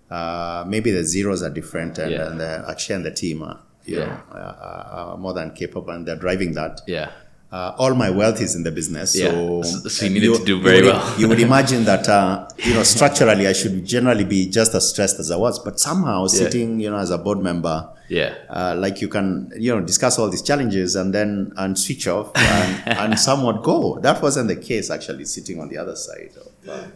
[0.09, 2.27] Uh, maybe the zeros are different, and, Yeah.
[2.31, 4.05] and uh, Akshay and the team are, you Yeah.
[4.05, 7.09] know, uh, are more than capable, and they're driving that Yeah.
[7.55, 9.09] Uh, all my wealth is in the business.
[9.15, 9.29] Yeah.
[9.31, 11.19] So, So- you needed to do you very would, well.
[11.19, 15.17] you would imagine that uh, you know structurally I should generally be just as stressed
[15.23, 17.77] as I was, but somehow sitting you know as a board member,
[18.19, 18.31] Yeah.
[18.57, 19.27] uh, like you can
[19.65, 23.99] you know discuss all these challenges and then and switch off and, and somewhat go.
[24.07, 25.25] That wasn't the case actually.
[25.25, 26.51] Sitting on the other side of.
[26.75, 26.87] Uh,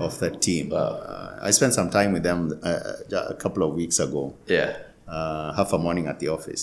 [0.00, 2.80] of the team, uh, I spent some time with them uh,
[3.32, 4.70] a couple of weeks ago Yeah.
[5.06, 6.62] uh, half a morning at the office.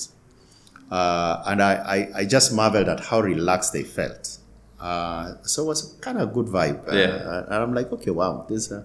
[0.92, 4.38] Uh, and I, I, I just marveled at how relaxed they felt.
[4.80, 6.88] Uh, so it was kind of a good vibe.
[6.88, 7.44] Uh, Yeah.
[7.46, 8.84] and I'm like, okay, wow, this, uh,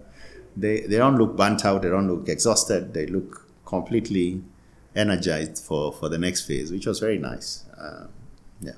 [0.57, 4.43] they, they don't look burnt out, they don't look exhausted, they look completely
[4.95, 7.65] energized for, for the next phase, which was very nice.
[7.79, 8.07] Uh,
[8.61, 8.73] yeah.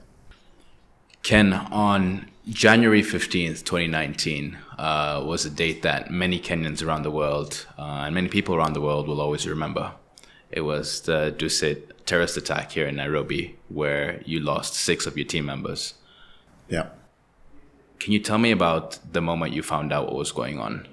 [1.22, 7.66] Ken, on January 15th, 2019, uh, was a date that many Kenyans around the world
[7.78, 9.92] uh, and many people around the world will always remember.
[10.50, 15.27] It was the Dusit terrorist attack here in Nairobi, where you lost six of your
[15.27, 15.95] team members.
[16.69, 16.88] Yeah.
[17.99, 20.87] Can you tell me about the moment you found out what was going on?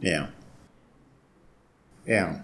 [0.00, 0.28] Yeah.
[2.06, 2.40] Yeah.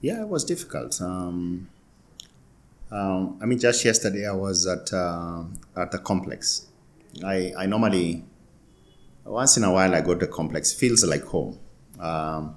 [0.00, 1.00] Yeah, it was difficult.
[1.00, 1.68] Um,
[2.92, 5.44] Um, I mean, just yesterday I was at uh,
[5.76, 6.66] at the complex.
[7.24, 8.24] I I normally
[9.24, 10.72] once in a while I go to the complex.
[10.72, 11.54] Feels like home.
[12.00, 12.56] Um,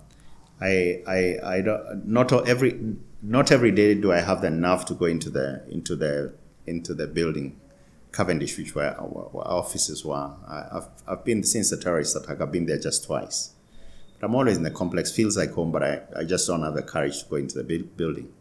[0.64, 1.20] I I
[1.56, 2.80] I don't not every
[3.22, 6.34] not every day do I have the nerve to go into the into the
[6.66, 7.60] into the building,
[8.14, 10.32] Cavendish, which where our, our offices were.
[10.48, 12.40] I, have I've been since the terrorist attack.
[12.40, 13.52] I've been there just twice.
[14.20, 15.12] But I'm always in the complex.
[15.12, 17.64] Feels like home, but I, I just don't have the courage to go into the
[17.98, 18.32] building.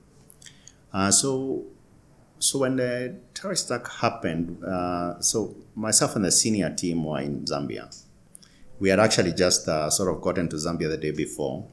[0.92, 1.64] Uh, so
[2.38, 7.44] so when the terrorist attack happened, uh, so myself and the senior team were in
[7.46, 7.88] Zambia.
[8.78, 11.66] We had actually just uh, sort of gotten to Zambia the day before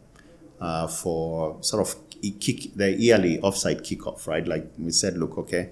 [0.60, 1.96] uh, for sort of
[2.40, 4.46] kick, the yearly offsite kickoff, right?
[4.48, 5.70] Like we said, look, okay,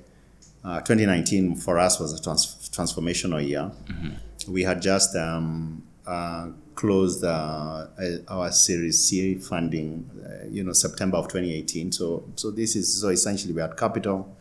[0.63, 3.71] uh, 2019 for us was a trans- transformational year.
[3.88, 4.54] Mm-hmm.
[4.54, 7.88] We had just um, uh, closed uh,
[8.28, 11.91] our Series C funding, uh, you know, September of 2018.
[11.91, 14.38] So, so this is so essentially we had capital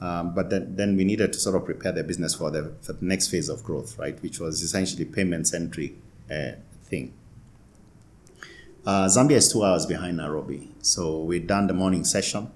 [0.00, 2.92] um, but then, then we needed to sort of prepare the business for the, for
[2.92, 4.20] the next phase of growth, right?
[4.22, 5.94] Which was essentially payment centric
[6.30, 6.52] uh,
[6.84, 7.14] thing.
[8.86, 10.70] Uh, Zambia is two hours behind Nairobi.
[10.82, 12.50] So we'd done the morning session.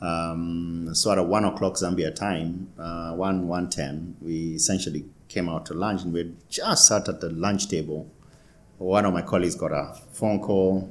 [0.00, 5.74] Um, so at one o'clock Zambia time, uh, 1, 110, we essentially came out to
[5.74, 8.08] lunch and we just sat at the lunch table.
[8.78, 10.88] One of my colleagues got a phone call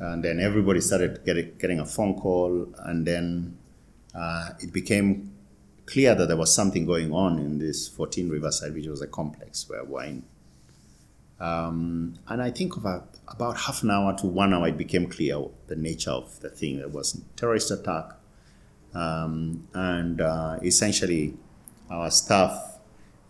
[0.00, 3.56] and then everybody started getting, getting a phone call and then
[4.14, 5.32] uh, it became
[5.86, 9.68] clear that there was something going on in this 14 Riverside, which was a complex
[9.68, 10.24] where wine.
[11.40, 15.42] Um, and I think about, about half an hour to one hour, it became clear
[15.68, 16.78] the nature of the thing.
[16.78, 18.10] There was a terrorist attack.
[18.94, 21.36] Um, and uh, essentially,
[21.88, 22.78] our staff,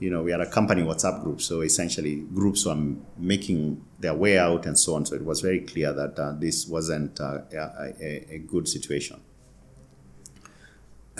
[0.00, 1.40] you know, we had a company WhatsApp group.
[1.40, 2.76] So essentially, groups were
[3.16, 5.06] making their way out and so on.
[5.06, 9.20] So it was very clear that uh, this wasn't uh, a, a, good situation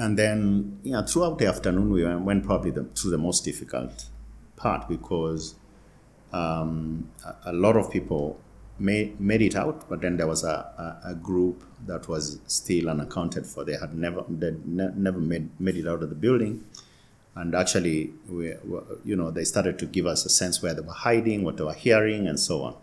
[0.00, 4.06] and then you know, throughout the afternoon, we went probably the, through the most difficult
[4.56, 5.56] part because
[6.32, 7.10] um,
[7.44, 8.40] a, lot of people
[8.78, 12.88] made, made it out, but then there was a, a, a, group that was still
[12.88, 13.64] unaccounted for.
[13.64, 16.64] They had never they ne- never made, made it out of the building.
[17.34, 18.54] And actually, we,
[19.04, 21.64] you know, they started to give us a sense where they were hiding, what they
[21.64, 22.76] were hearing, and so on.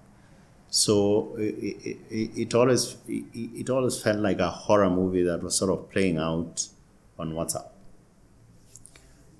[0.70, 5.56] So it, it, it always it, it always felt like a horror movie that was
[5.56, 6.68] sort of playing out
[7.18, 7.70] on WhatsApp.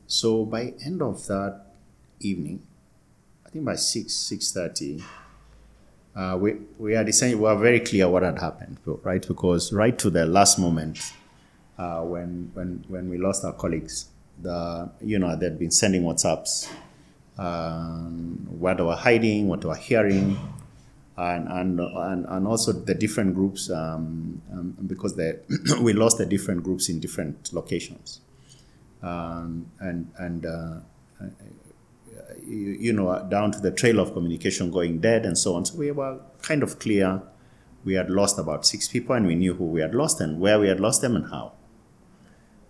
[0.08, 1.66] So by end of that
[2.22, 2.64] evening,
[3.48, 5.02] I think by six six thirty,
[6.14, 9.26] uh, we we had essentially we were very clear what had happened, right?
[9.26, 11.00] Because right to the last moment,
[11.78, 14.08] uh, when when when we lost our colleagues,
[14.42, 16.70] the you know they'd been sending WhatsApps,
[17.38, 20.38] um, what they were hiding, what they were hearing,
[21.16, 25.40] and and and, and also the different groups um, um, because the
[25.82, 28.20] we lost the different groups in different locations,
[29.02, 30.80] um, and and uh,
[32.48, 35.66] you, know down to the trail of communication going dead and so on.
[35.66, 37.22] So we were kind of clear.
[37.84, 40.60] We had lost about six people, and we knew who we had lost and where
[40.60, 41.54] we had lost them and how.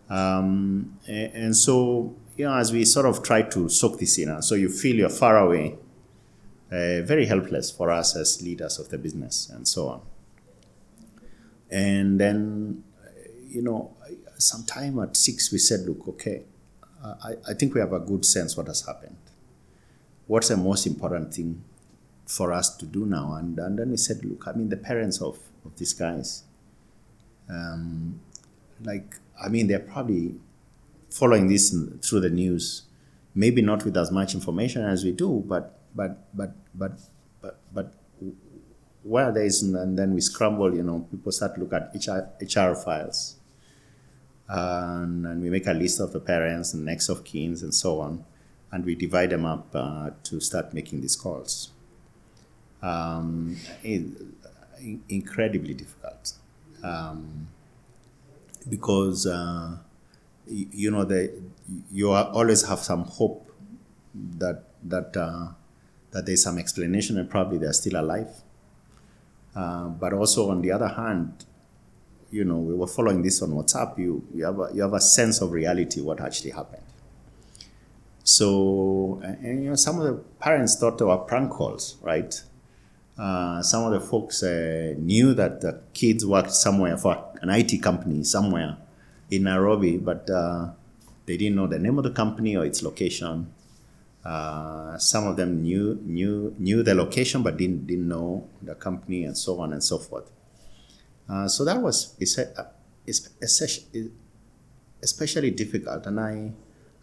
[0.10, 4.42] Um, and, and so you know, as we sort of try to soak this in,
[4.42, 5.78] so you feel you're far away
[6.72, 10.02] uh, very helpless for us as leaders of the business and so on.
[11.70, 12.84] And then,
[13.48, 13.96] you know,
[14.38, 16.44] sometime at six, we said, look, okay,
[17.04, 19.18] uh, I, I think we have a good sense what has happened.
[20.28, 21.64] What's the most important thing
[22.26, 23.34] for us to do now?
[23.36, 26.44] And, and then we said, look, I mean, the parents of, of these guys,
[27.50, 28.20] um,
[28.84, 30.36] like, I mean, they're probably
[31.10, 32.84] following this through the news,
[33.34, 37.00] maybe not with as much information as we do, but but but but
[37.42, 37.94] but but
[39.04, 42.28] where there is and then we scramble you know people start to look at HR,
[42.42, 43.38] HR files
[44.50, 48.02] and, and we make a list of the parents and next of kins and so
[48.02, 48.26] on
[48.72, 51.72] and we divide them up uh, to start making these calls
[52.82, 53.56] um,
[55.10, 56.34] incredibly difficult
[56.84, 57.48] um,
[58.70, 59.78] because uh,
[60.48, 61.34] you, know the,
[61.92, 63.50] you always have some hope
[64.38, 65.48] that that uh,
[66.12, 68.30] that there's some explanation and probably they're still alive.
[69.56, 71.46] Uh, but also on the other hand,
[72.30, 73.98] you know, we were following this on WhatsApp.
[73.98, 76.84] You you have a, you have a sense of reality what actually happened.
[78.28, 82.34] So and, you know, some of the parents thought they were prank calls, right?
[83.18, 87.82] Uh, some of the folks uh, knew that the kids worked somewhere for an IT
[87.82, 88.76] company somewhere
[89.32, 90.72] in Nairobi, but uh,
[91.26, 93.54] they didn't know the name of the company or its location.
[94.26, 99.24] Uh, some of them knew knew knew the location but didn't didn't know the company
[99.24, 100.30] and so on and so forth.
[101.30, 102.14] Uh, so that was
[105.02, 106.06] especially difficult.
[106.06, 106.52] And I,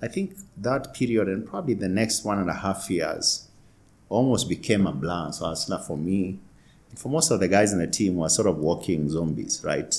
[0.02, 3.48] I think that period and probably the next one and a half years
[4.08, 5.32] almost became a blur.
[5.32, 6.38] So not for me.
[6.96, 9.92] For most of the guys in the team were sort of walking zombies, right?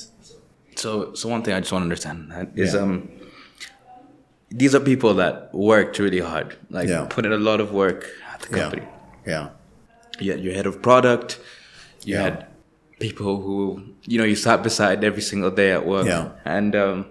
[0.75, 2.81] So, so one thing I just want to understand is Yeah.
[2.81, 3.09] um,
[4.49, 7.05] these are people that worked really hard, like Yeah.
[7.09, 8.63] put in a lot of work at the Yeah.
[8.63, 8.87] company.
[9.25, 9.49] Yeah.
[10.19, 11.39] You had your head of product.
[12.03, 12.21] You Yeah.
[12.23, 12.45] had
[12.99, 16.05] people who you know you sat beside every single day at work.
[16.05, 16.29] Yeah.
[16.45, 17.05] And um,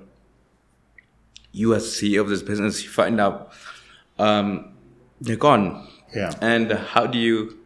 [1.54, 3.52] you as CEO of this business, you find out
[4.18, 4.74] um,
[5.20, 5.88] you're gone.
[6.14, 6.32] Yeah.
[6.40, 7.58] And how do you?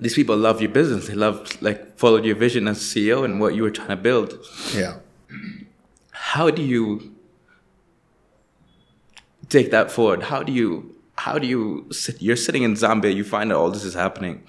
[0.00, 1.06] These people love your business.
[1.06, 4.38] They love like followed your vision as CEO and what you were trying to build.
[4.74, 4.96] Yeah.
[6.10, 7.14] How do you
[9.48, 10.24] take that forward?
[10.24, 10.96] How do you?
[11.16, 11.86] How do you?
[11.92, 13.14] Sit, you're sitting in Zambia.
[13.14, 14.42] You find out all this is happening.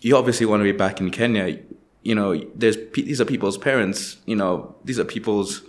[0.00, 1.58] You obviously want to be back in Kenya.
[2.02, 4.18] You know, there's these are people's parents.
[4.26, 5.62] You know, these are people's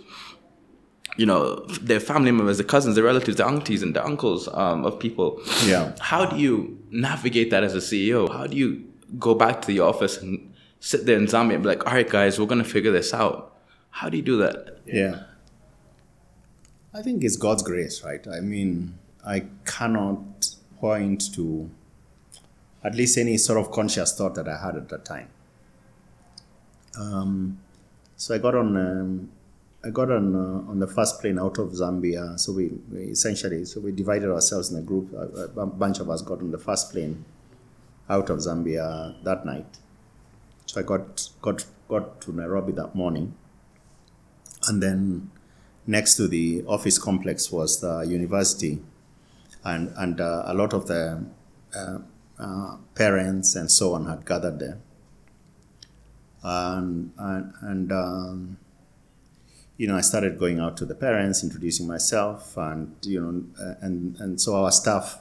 [1.16, 4.84] you know, their family members, the cousins, the relatives, the aunties, and the uncles um,
[4.84, 5.40] of people.
[5.64, 5.92] Yeah.
[6.00, 8.30] How do you navigate that as a CEO?
[8.30, 8.84] How do you
[9.18, 12.08] go back to the office and sit there in Zambia and be like, all right,
[12.08, 13.56] guys, we're going to figure this out?
[13.90, 14.78] How do you do that?
[14.84, 15.22] Yeah.
[16.92, 18.26] I think it's God's grace, right?
[18.28, 21.70] I mean, I cannot point to
[22.84, 25.28] at least any sort of conscious thought that I had at that time.
[26.98, 27.58] Um,
[28.16, 28.76] so I got on.
[28.76, 29.30] Um,
[29.86, 32.38] I got on uh, on the first plane out of Zambia.
[32.40, 35.12] So we, we essentially so we divided ourselves in a group.
[35.12, 37.24] A, a bunch of us got on the first plane
[38.10, 39.78] out of Zambia that night.
[40.66, 43.34] So I got got got to Nairobi that morning,
[44.66, 45.30] and then
[45.86, 48.80] next to the office complex was the university,
[49.62, 51.24] and and uh, a lot of the
[51.76, 51.98] uh,
[52.40, 54.78] uh, parents and so on had gathered there.
[56.42, 58.58] And and, and um,
[59.76, 63.44] you know, I started going out to the parents, introducing myself, and you know,
[63.80, 65.20] and and so our staff,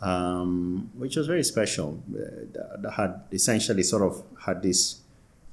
[0.00, 5.00] um, which was very special, uh, had essentially sort of had this,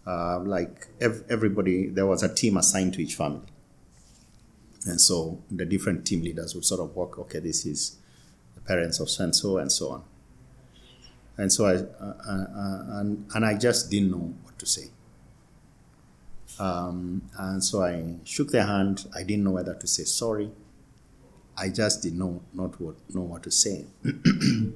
[0.08, 3.48] uh, like ev- everybody, there was a team assigned to each family,
[4.88, 7.20] and so the different team leaders would sort of work.
[7.20, 7.98] okay, this is
[8.56, 10.04] the parents of so, and so on.
[11.38, 14.90] And so I, uh, uh, uh, and and I just didn't know what to say.
[16.60, 19.06] Um, and so I shook their hand.
[19.16, 20.52] I didn't know whether to say sorry.
[21.58, 23.86] I just didn't know not what know what to say.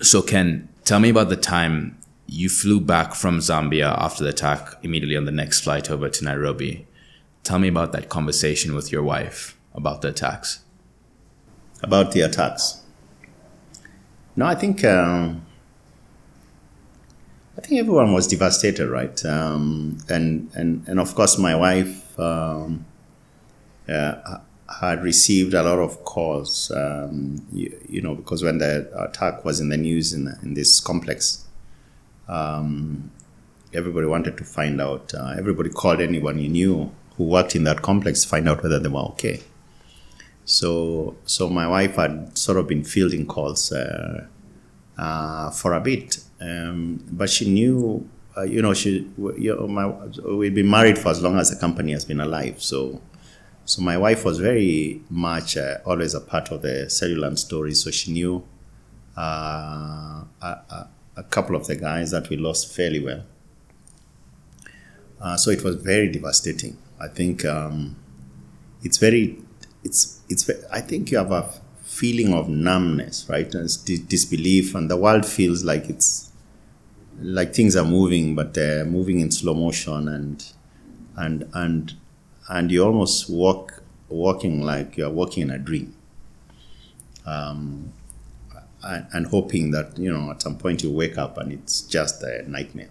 [0.00, 1.96] So, Ken, tell me about the time
[2.26, 6.24] you flew back from Zambia after the attack immediately on the next flight over to
[6.24, 6.86] Nairobi.
[7.44, 10.60] Tell me about that conversation with your wife about the attacks.
[11.82, 12.82] about the attacks.
[14.34, 15.44] No, I think um,
[17.56, 19.24] I think everyone was devastated, right?
[19.24, 22.86] Um, and and and of course, my wife um,
[23.88, 24.38] uh,
[24.80, 29.60] had received a lot of calls, um, you, you know, because when the attack was
[29.60, 31.46] in the news in in this complex,
[32.28, 33.10] um,
[33.74, 35.12] everybody wanted to find out.
[35.14, 38.78] Uh, everybody called anyone you knew who worked in that complex to find out whether
[38.78, 39.40] they were okay.
[40.44, 44.26] So, so my wife had sort of been fielding calls uh,
[44.98, 49.86] uh, for a bit, um, but she knew, uh, you know, she, you know, my,
[50.40, 52.62] we'd been married for as long as the company has been alive.
[52.62, 53.00] So,
[53.64, 57.74] so my wife was very much uh, always a part of the Cellulant story.
[57.74, 58.44] So she knew
[59.16, 63.22] uh, a, a, a couple of the guys that we lost fairly well.
[65.20, 66.76] Uh, so it was very devastating.
[67.00, 67.96] I think um,
[68.82, 69.38] it's very,
[69.84, 70.50] it's it's.
[70.72, 71.48] I think you have a
[71.84, 73.54] feeling of numbness, right?
[73.54, 76.31] And dis- disbelief, and the world feels like it's
[77.22, 80.44] like things are moving, but they're moving in slow motion, and
[81.16, 81.94] and and
[82.48, 85.94] and you almost walk walking like you're walking in a dream.
[87.24, 87.92] Um,
[88.82, 92.22] and, and hoping that you know at some point you wake up and it's just
[92.22, 92.90] a nightmare.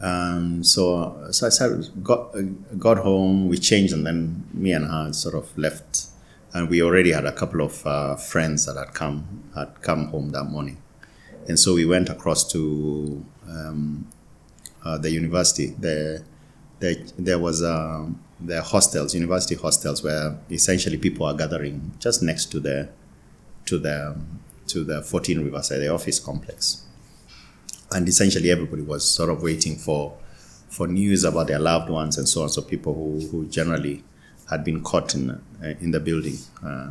[0.00, 2.34] Um, so, so I got
[2.78, 3.48] got home.
[3.48, 6.08] We changed, and then me and her sort of left.
[6.52, 10.30] And we already had a couple of uh, friends that had come had come home
[10.30, 10.78] that morning,
[11.48, 14.06] and so we went across to um,
[14.84, 15.74] uh, the university.
[15.78, 16.24] There,
[16.80, 22.60] there, was um, the hostels, university hostels, where essentially people are gathering just next to
[22.60, 22.88] the
[23.66, 24.16] to the
[24.68, 26.86] to the 14 Riverside, the office complex
[27.92, 30.16] and essentially everybody was sort of waiting for
[30.68, 32.48] for news about their loved ones and so on.
[32.48, 34.02] So people who, who generally
[34.50, 35.40] had been caught in uh,
[35.80, 36.36] in the building.
[36.64, 36.90] Uh,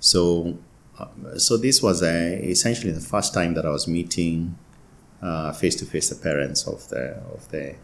[0.00, 0.56] so
[0.98, 4.58] uh, so this was uh, essentially the first time that I was meeting
[5.58, 7.74] face to face the parents of the of the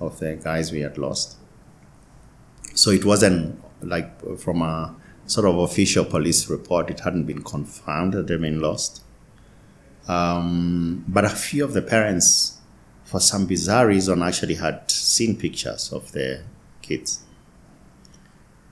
[0.00, 1.36] of the guys we had lost.
[2.74, 4.08] so it wasn't like
[4.38, 4.94] from a
[5.26, 9.02] sort of official police report, it hadn't been confirmed that they'd been lost.
[10.06, 12.58] Um, but a few of the parents,
[13.04, 16.44] for some bizarre reason, actually had seen pictures of their
[16.80, 17.22] kids.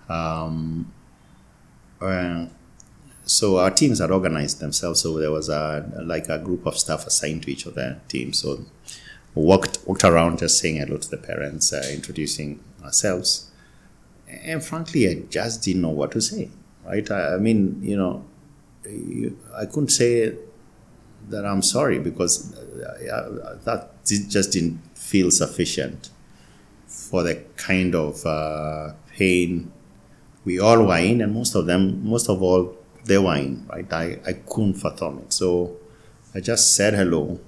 [0.09, 0.93] Um,
[2.01, 2.47] uh,
[3.27, 5.01] so our teams had organized themselves.
[5.03, 8.39] So there was a like a group of staff assigned to each of their teams.
[8.39, 8.65] So
[9.35, 13.51] walked walked around just saying hello to the parents, uh, introducing ourselves,
[14.29, 16.51] and frankly, I just didn't know what to say.
[16.85, 17.11] Right?
[17.11, 18.25] I, I mean, you know,
[19.55, 20.33] I couldn't say
[21.29, 26.11] that I'm sorry because uh, that just didn't feel sufficient
[26.87, 29.73] for the kind of uh, pain
[30.45, 32.77] we all were in, and most of them, most of all,
[33.07, 33.67] they were in.
[33.67, 33.91] Right?
[33.93, 35.77] I, I couldn't fathom it, so
[36.35, 37.41] I just said hello,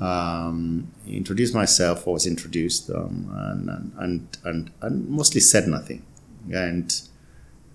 [0.00, 6.04] um, introduced myself, was introduced, um, and, and, and and mostly said nothing,
[6.52, 7.00] and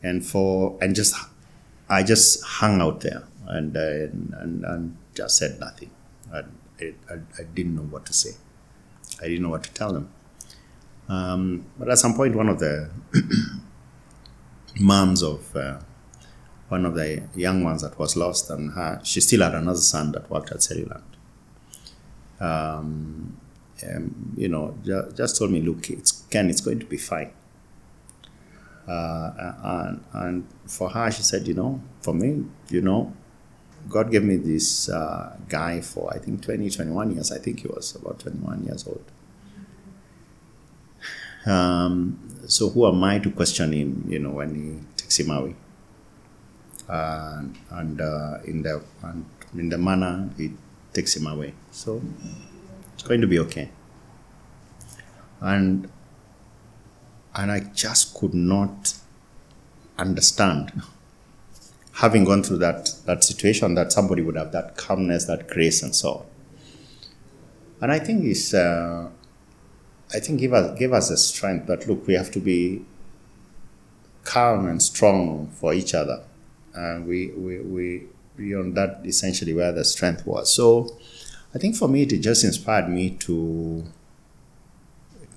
[0.04, 1.16] and for and just
[1.90, 5.92] I just hung out there and and, and, and just said nothing.
[6.34, 6.44] I,
[6.82, 8.32] I, I didn't know what to say.
[9.22, 10.10] I didn't know what to tell them.
[11.08, 12.90] Um, but at some point, one of the
[14.80, 15.80] moms of uh,
[16.76, 20.12] one of the young ones that was lost, and her, she still had another son
[20.12, 21.12] that worked at Cellulant.
[22.40, 23.38] Um,
[23.88, 27.32] um, you know, ju- just told me, look, it's Ken, it's going to be fine.
[28.88, 29.32] Uh,
[29.74, 33.14] and, and for her, she said, you know, for me, you know,
[33.88, 37.32] God gave me this uh, guy for I think 20, 21 years.
[37.32, 39.06] I think he was about 21 years old.
[41.46, 44.06] Um, so who am I to question him?
[44.10, 44.68] You know, when he
[44.98, 45.56] takes him away,
[46.90, 49.26] uh, and uh, in the and
[49.58, 50.52] in the manner it
[50.94, 51.54] takes him away.
[51.72, 52.02] So
[52.94, 53.70] it's going to be okay.
[55.42, 55.90] And
[57.36, 58.94] and I just could not
[59.98, 60.82] understand
[61.94, 65.96] having gone through that that situation that somebody would have that calmness, that grace, and
[65.96, 66.26] so on.
[67.82, 69.10] And I think it's, uh,
[70.14, 72.86] I think give us give us the strength that look, we have to be
[74.24, 76.24] calm and strong for each other,
[76.76, 78.04] and we we we
[78.36, 80.54] beyond that essentially where the strength was.
[80.54, 80.98] So,
[81.54, 83.86] I think for me it just inspired me to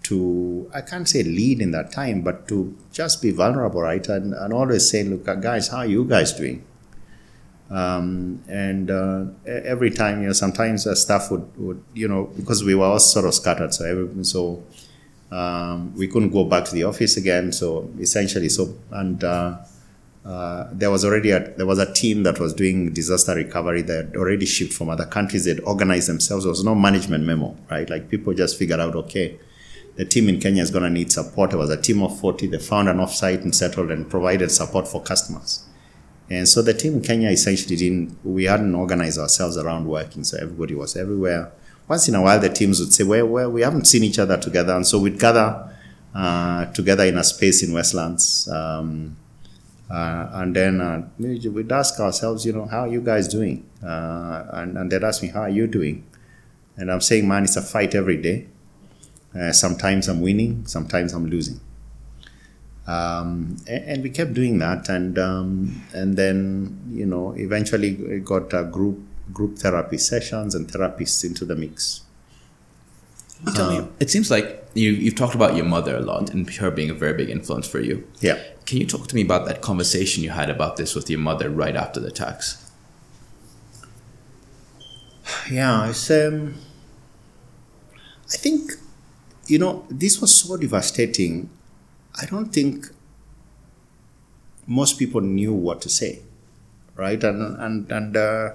[0.05, 4.07] to I can't say lead in that time, but to just be vulnerable, right?
[4.09, 6.65] And, and always say, look, guys, how are you guys doing?
[7.71, 12.65] Um, and uh, every time, you know, sometimes the staff would, would, you know, because
[12.65, 14.63] we were all sort of scattered, so every, so
[15.31, 17.53] um, we couldn't go back to the office again.
[17.53, 19.59] So essentially, so and uh,
[20.29, 24.09] uh, there was already a, there was a team that was doing disaster recovery that
[24.09, 25.47] had already shipped from other countries.
[25.47, 26.45] They'd organized themselves.
[26.45, 27.89] There was no management memo, right?
[27.89, 29.41] Like people just figured out, okay,
[29.97, 31.55] the team in Kenya is going to need support.
[31.55, 32.47] It was a team of 40.
[32.49, 35.65] They found an offsite and settled and provided support for customers.
[36.29, 40.25] And so the team in Kenya essentially didn't, we hadn't organized ourselves around working.
[40.25, 41.53] So everybody was everywhere.
[41.89, 44.37] Once in a while, the teams would say, well, well we haven't seen each other
[44.37, 44.77] together.
[44.77, 45.75] And so we'd gather
[46.15, 48.47] uh, together in a space in Westlands.
[48.53, 49.17] Um,
[49.91, 53.69] uh, and then uh, we'd ask ourselves, you know, how are you guys doing?
[53.83, 56.05] Uh, and, and they'd ask me, how are you doing?
[56.77, 58.49] And I'm saying, man, it's a fight every day.
[59.39, 61.61] Uh, sometimes I'm winning, sometimes I'm losing.
[62.87, 68.49] Um, and, and, we kept doing that, and um, and then you know eventually got
[68.73, 68.99] group
[69.31, 72.01] group therapy sessions and therapists into the mix.
[73.55, 76.49] Tell uh, me, it seems like you you've talked about your mother a lot and
[76.55, 78.07] her being a very big influence for you.
[78.21, 78.43] Yeah.
[78.67, 81.49] Can you talk to me about that conversation you had about this with your mother
[81.49, 82.65] right after the attacks?
[85.51, 86.57] Yeah, it's um,
[88.27, 88.73] I think
[89.49, 91.49] you know, this was so devastating.
[92.15, 92.87] I don't think
[94.67, 96.21] most people knew what to say,
[96.95, 97.23] right?
[97.25, 98.51] And and and uh,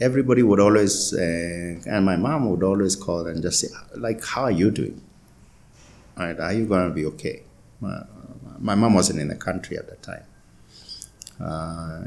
[0.00, 4.44] everybody would always, uh, and my mom would always call and just say, like, "How
[4.44, 5.00] are you doing?
[6.16, 6.38] Right?
[6.38, 7.42] Are you going to be okay?"
[7.80, 8.02] My,
[8.58, 10.24] my mom wasn't in the country at that time.
[11.40, 12.02] Uh,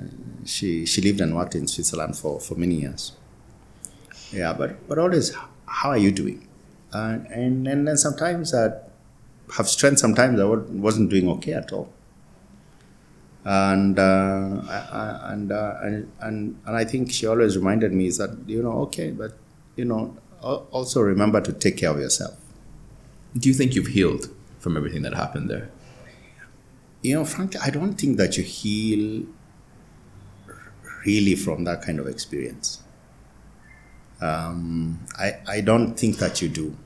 [0.45, 3.13] she she lived and worked in Switzerland for, for many years.
[4.31, 5.33] Yeah, but but always,
[5.65, 6.47] how are you doing?
[6.93, 8.71] Uh, and, and then sometimes I
[9.55, 11.89] have strength, sometimes I wasn't doing okay at all.
[13.43, 14.61] And, uh,
[15.29, 18.73] and, uh, and, and, and I think she always reminded me is that, you know,
[18.83, 19.33] okay, but,
[19.75, 22.37] you know, also remember to take care of yourself.
[23.37, 24.29] Do you think you've healed
[24.59, 25.69] from everything that happened there?
[27.01, 29.25] You know, frankly, I don't think that you heal
[31.05, 32.83] really from that kind of experience.
[34.21, 36.77] Um, I, I don't think that you do.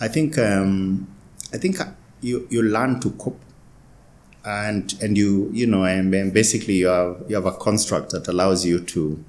[0.00, 1.06] I think um,
[1.52, 1.76] I think
[2.22, 3.40] you you learn to cope
[4.44, 8.26] and and you you know and, and basically you have you have a construct that
[8.26, 9.22] allows you to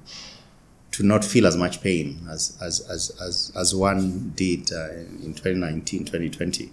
[0.90, 4.90] to not feel as much pain as as as as, as one did uh,
[5.22, 6.72] in 2019 2020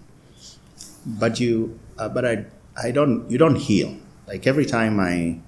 [1.06, 2.44] but you uh, but i
[2.82, 3.96] i don't you don't heal.
[4.26, 5.38] Like every time i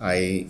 [0.00, 0.46] i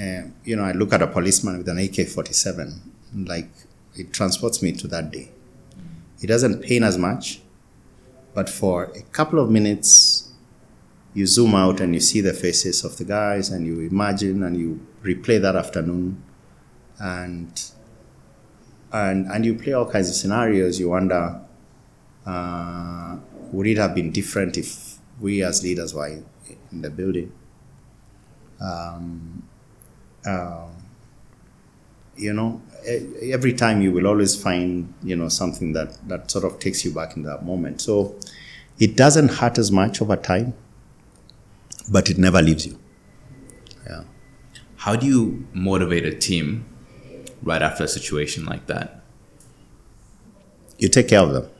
[0.00, 2.78] uh, you know i look at a policeman with an ak-47
[3.26, 3.48] like
[3.94, 5.30] it transports me to that day.
[6.22, 7.40] It doesn't pain as much
[8.34, 10.09] but for a couple of minutes,
[11.14, 14.56] you zoom out and you see the faces of the guys and you imagine and
[14.56, 16.22] you replay that afternoon
[16.98, 17.70] and
[18.92, 20.78] and and you play all kinds of scenarios.
[20.78, 21.40] You wonder,
[22.26, 23.16] uh,
[23.52, 27.32] would it have been different if we as leaders were in the building?
[28.60, 29.42] Um,
[30.26, 30.66] uh,
[32.16, 32.60] you know,
[33.22, 36.92] every time you will always find you know something that that sort of takes you
[36.92, 38.14] back in that moment so
[38.78, 40.54] it doesn't hurt as much over time
[41.90, 42.78] but it never leaves you.
[43.86, 44.04] Yeah.
[44.76, 46.64] How do you motivate a team
[47.42, 49.02] right after a situation like that?
[50.78, 51.50] You take care of them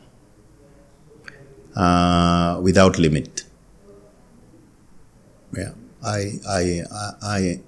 [1.77, 3.45] uh, without limit.
[5.57, 5.73] Yeah.
[6.03, 7.61] I, I i i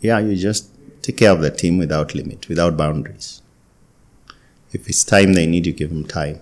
[0.00, 0.70] yeah you just
[1.02, 3.42] take care of the team without limit, without boundaries.
[4.72, 6.40] If it's time they need, you give them time.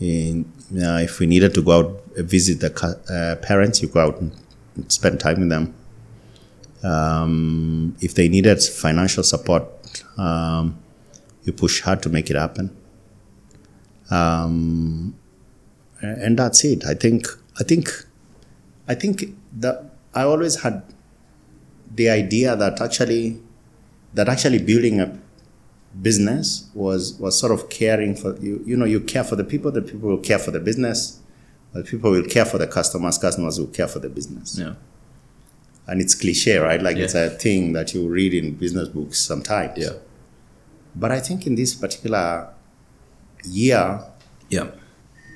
[0.00, 2.70] In, uh, if we needed to go out uh, visit the
[3.10, 4.32] uh, parents, you go out and
[4.88, 5.74] spend time with them.
[6.82, 9.64] Um, if they needed financial support,
[10.16, 10.78] um,
[11.44, 12.76] you push hard to make it happen.
[14.10, 15.14] Um,
[16.00, 16.84] and that's it.
[16.84, 17.26] I think.
[17.58, 17.88] I think.
[18.88, 19.24] I think
[19.58, 20.82] that I always had
[21.94, 23.40] the idea that actually
[24.14, 25.18] that actually building a
[26.00, 29.70] business was was sort of caring for you you know you care for the people
[29.70, 31.20] the people will care for the business
[31.72, 34.58] the people will care for the customers customers will care for the business.
[34.58, 34.74] Yeah.
[35.86, 36.80] And it's cliche right?
[36.80, 37.04] Like Yeah.
[37.04, 39.78] it's a thing that you read in business books sometimes.
[39.78, 39.94] Yeah.
[40.94, 42.48] But i think in this particular
[43.44, 44.04] year
[44.50, 44.66] yeah.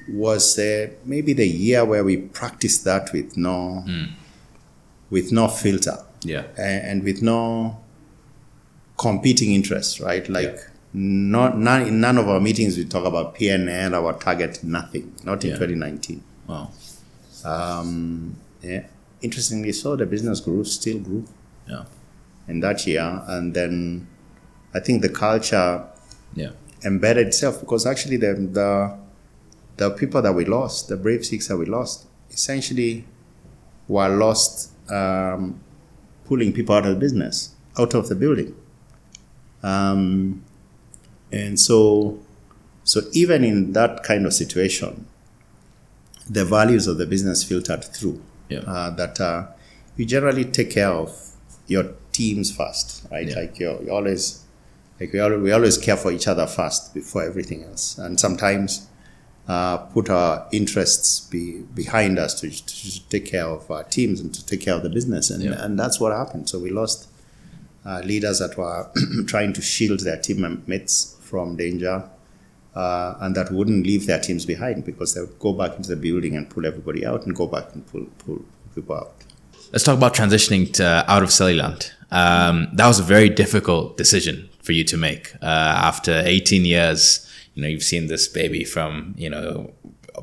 [0.09, 3.85] was uh, maybe the year where we practiced that with no
[5.11, 5.99] with no filter.
[6.23, 6.45] Yeah.
[6.57, 7.79] And, and with no
[8.97, 10.29] competing interests, right?
[10.29, 10.63] Like Yeah.
[10.95, 15.13] not none in none of our meetings we talk about PNL, our target, nothing.
[15.25, 15.57] Not in Yeah.
[15.59, 16.23] 2019.
[16.49, 16.71] wow
[17.45, 18.87] Um, yeah.
[19.23, 21.25] Interestingly, so the business grew, still grew
[21.69, 21.85] yeah
[22.49, 24.07] in that year, and then
[24.75, 25.85] I think the culture
[26.35, 26.51] yeah
[26.85, 28.97] embedded itself because actually the the
[29.77, 33.05] the people that we lost, the brave six that we lost, essentially
[33.89, 35.61] were lost um,
[36.25, 38.55] pulling people out of the business, out of the building.
[39.67, 40.45] Um,
[41.33, 42.19] and so,
[42.85, 45.07] so even in that kind of situation,
[46.31, 48.23] the values of the business filtered through.
[48.49, 48.61] Yeah.
[48.61, 49.47] Uh, that uh,
[49.97, 51.11] you generally take care of
[51.67, 53.29] your teams first, right?
[53.29, 53.41] Yeah.
[53.41, 54.45] Like you're, you always,
[55.01, 57.99] like we always, we always care for each other first before everything else.
[57.99, 58.87] And sometimes
[59.49, 64.33] uh, put our interests be, behind us to, to take care of our teams and
[64.33, 65.31] to take care of the business.
[65.31, 65.65] And, Yeah.
[65.65, 66.49] and that's what happened.
[66.49, 67.09] So we lost
[67.87, 68.91] uh, leaders that were
[69.27, 72.09] trying to shield their teammates from danger
[72.77, 75.97] uh, and that wouldn't leave their teams behind because they would go back into the
[75.97, 79.15] building and pull everybody out and go back and pull, pull people out.
[79.73, 81.91] Let's talk about transitioning to out of Cellulant.
[82.11, 85.35] Um, that was a very difficult decision for you to make.
[85.43, 89.73] Uh, after 18 years, you know, you've seen this baby from, you know,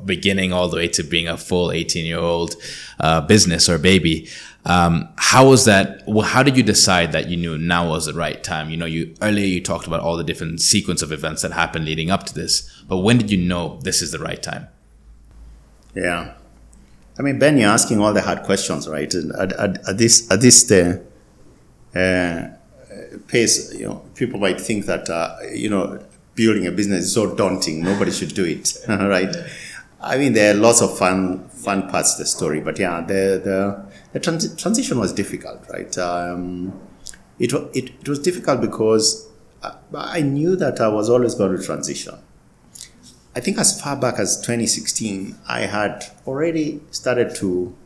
[0.04, 2.54] beginning all the way to being a full 18 year old
[3.00, 4.28] uh, business or baby.
[4.66, 6.02] Um, how was that?
[6.06, 8.70] Well, how did you decide that you knew now was the right time?
[8.70, 11.84] You know, you earlier you talked about all the different sequence of events that happened
[11.84, 14.68] leading up to this, but when did you know this is the right time?
[15.94, 16.34] Yeah.
[17.18, 19.12] I mean, Ben, you're asking all the hard questions, right?
[19.14, 20.98] And at, at, at this, at this uh,
[21.94, 22.48] uh,
[23.28, 26.04] pace, you know, people might think that, uh, you know,
[26.34, 29.34] building a business is so daunting, nobody should do it, right?
[30.00, 33.40] I mean, there are lots of fun, fun parts of the story, but yeah, the,
[33.44, 35.98] the, the transi- transition was difficult, right?
[35.98, 36.80] Um,
[37.38, 39.28] it, it, it was difficult because
[39.62, 42.14] I, I knew that I was always going to transition.
[43.36, 47.76] I think as far back as 2016, I had already started to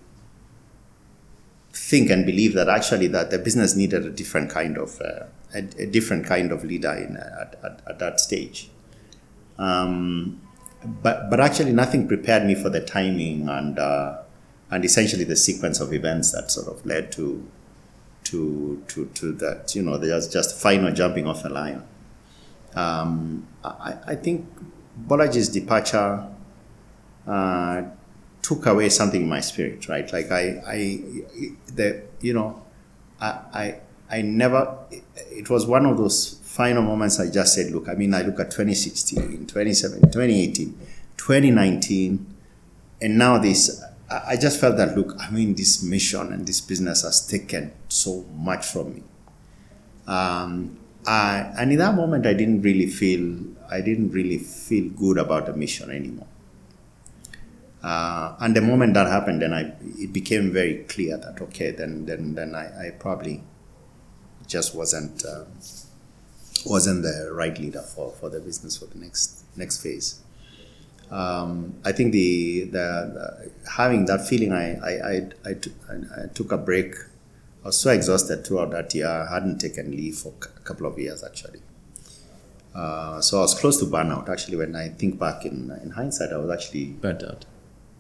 [1.72, 5.24] think and believe that actually that the business needed a different kind of uh,
[5.54, 8.68] a, a different kind of leader in, at, at, at that stage.
[9.58, 10.42] Um,
[10.84, 14.18] but but actually nothing prepared me for the timing and uh,
[14.70, 17.46] and essentially the sequence of events that sort of led to
[18.24, 21.82] to to to that you know there's just final jumping off the line.
[22.74, 24.46] Um, I, I think
[25.06, 26.28] Bolaji's departure
[27.26, 27.82] uh,
[28.42, 30.10] took away something in my spirit, right?
[30.12, 31.00] Like I, I,
[31.74, 32.62] the, you know,
[33.20, 34.78] I, I, I never.
[35.16, 37.20] It was one of those final moments.
[37.20, 37.88] I just said, look.
[37.88, 40.78] I mean, I look at 2016, 2017, 2018,
[41.16, 42.34] 2019,
[43.02, 43.84] and now this.
[44.10, 45.14] I just felt that look.
[45.18, 49.02] I mean, this mission and this business has taken so much from me.
[50.06, 53.44] Um, I, and in that moment, I didn't really feel.
[53.70, 56.26] I didn't really feel good about the mission anymore.
[57.82, 62.06] Uh, and the moment that happened, then I it became very clear that okay, then
[62.06, 63.42] then then I, I probably
[64.46, 65.44] just wasn't uh,
[66.66, 70.20] wasn't the right leader for, for the business for the next next phase.
[71.10, 76.24] Um, I think the, the, the having that feeling, I I, I, I, took, I,
[76.24, 76.94] I took a break.
[77.64, 79.08] I was so exhausted throughout that year.
[79.08, 81.60] I hadn't taken leave for a couple of years actually.
[82.74, 84.28] Uh, so I was close to burnout.
[84.28, 87.44] Actually, when I think back in in hindsight, I was actually Burnt out.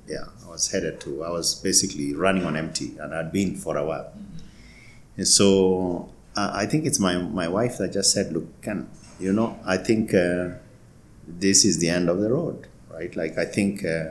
[0.06, 1.24] yeah, I was headed to.
[1.24, 4.12] I was basically running on empty, and I'd been for a while.
[5.16, 8.88] And so uh, I think it's my my wife that just said, "Look, Ken,
[9.18, 10.50] you know, I think uh,
[11.26, 12.68] this is the end of the road,
[12.98, 13.14] right?
[13.16, 14.10] Like I think uh,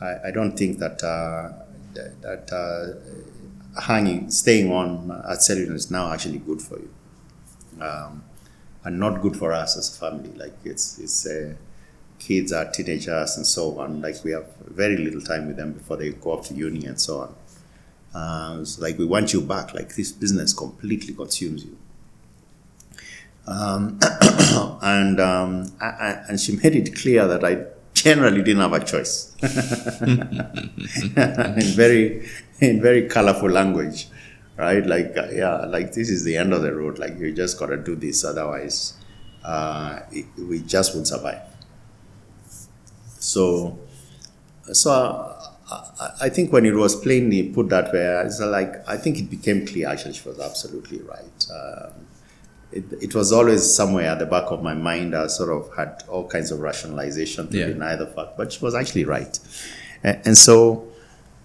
[0.00, 1.52] I, I don't think that uh,
[1.94, 6.90] that, uh, hanging, staying on at Cellulant is now actually good for you,
[7.80, 8.24] um,
[8.84, 10.32] and not good for us as a family.
[10.36, 11.54] Like it's it's." Uh,
[12.18, 14.02] kids are teenagers and so on.
[14.02, 17.00] Like we have very little time with them before they go off to uni and
[17.00, 17.34] so on.
[18.14, 19.74] Uh, it's like we want you back.
[19.74, 21.76] Like this business completely consumes you.
[23.46, 23.98] Um,
[24.82, 27.64] and um, I, I, and she made it clear that I
[28.02, 29.34] generally didn't have a choice.
[29.42, 29.50] in
[31.82, 32.28] very
[32.60, 34.08] in very colorful language,
[34.56, 34.84] right?
[34.86, 36.98] Like uh, yeah, like this is the end of the road.
[36.98, 38.94] Like you just gotta do this, otherwise,
[39.44, 41.40] uh, it, we just won't survive.
[43.18, 43.78] So,
[44.72, 44.90] so
[45.70, 49.30] I, I think when it was plainly put that way, it's like I think it
[49.30, 49.88] became clear.
[49.88, 51.46] Actually, she was absolutely right.
[51.52, 51.92] Um,
[52.72, 55.14] it, it was always somewhere at the back of my mind.
[55.14, 57.66] I sort of had all kinds of rationalization to Yeah.
[57.66, 59.38] deny the fact, but she was actually right.
[60.02, 60.86] And, and so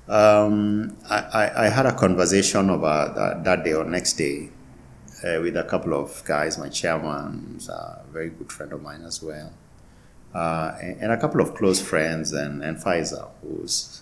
[0.08, 4.50] um, I, I, I had a conversation about that, that day or next day
[5.24, 6.58] uh, with a couple of guys.
[6.58, 9.54] My chairman, a very good friend of mine as well
[10.34, 14.02] uh, and, and a couple of close friends, and, and Pfizer, who's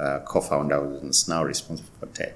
[0.00, 2.34] uh, co-founder, who's now responsible for tech.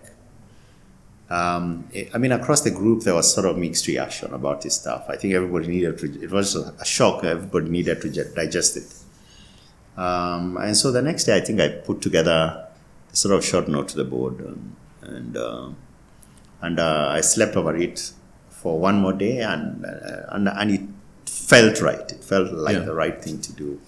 [1.31, 4.74] Um, I I mean, across the group, there was sort of mixed reaction about this
[4.74, 5.05] stuff.
[5.09, 6.07] I think everybody needed to.
[6.22, 7.22] It was a shock.
[7.24, 8.93] Everybody needed to digest it.
[9.97, 12.68] Um, and so the next day, I think I put together
[13.12, 15.68] a sort of short note to the board, and and, uh,
[16.62, 18.12] and uh, I slept over it
[18.51, 20.81] for one more day, and uh, and and it
[21.26, 22.11] felt right.
[22.11, 22.85] It felt like Yeah.
[22.85, 23.81] the right thing to do,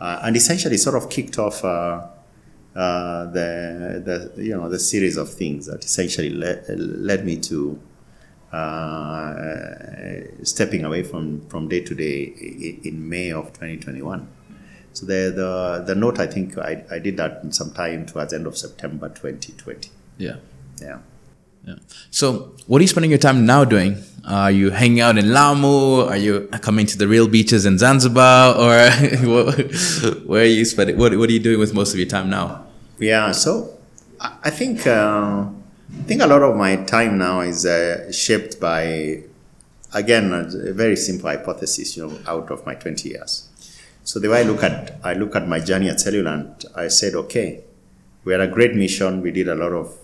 [0.00, 1.64] uh, and essentially sort of kicked off.
[2.78, 3.50] Uh, the,
[4.36, 7.76] the you know the series of things that essentially led, led me to
[8.52, 12.22] uh, stepping away from, from day to day
[12.84, 14.28] in May of 2021.
[14.92, 18.46] So the, the, the note, I think I, I did that sometime towards the end
[18.46, 19.90] of September 2020.
[20.18, 20.36] Yeah.
[20.80, 20.98] Yeah.
[21.66, 21.74] Yeah.
[22.10, 23.98] So, what are you spending your time now doing?
[24.26, 26.02] Are you hanging out in Lamu?
[26.06, 28.54] Are you coming to the real beaches in Zanzibar?
[28.56, 28.90] Or
[29.28, 30.96] what- where are you spending?
[30.96, 32.64] What, what are you doing with most of your time now?
[32.98, 33.78] Yeah, so
[34.20, 39.22] I think uh, I think a lot of my time now is uh, shaped by,
[39.94, 41.96] again, a very simple hypothesis.
[41.96, 43.48] You know, out of my twenty years.
[44.04, 47.14] So the way I look at I look at my journey at Cellulant, I said,
[47.14, 47.60] okay,
[48.24, 49.22] we had a great mission.
[49.22, 49.96] We did a lot of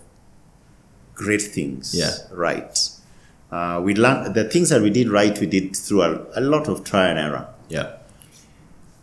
[1.14, 1.94] great things.
[1.94, 2.12] Yeah.
[2.30, 2.78] Right.
[3.50, 5.38] Uh, we learned the things that we did right.
[5.38, 7.96] We did through a, a lot of trial and error Yeah.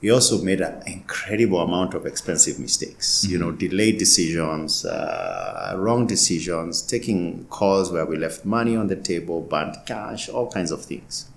[0.02, 3.24] We also made an incredible amount of expensive mistakes.
[3.28, 8.96] You know, delayed decisions, uh, wrong decisions, taking calls where we left money on the
[8.96, 11.30] table, burnt cash, all kinds of things.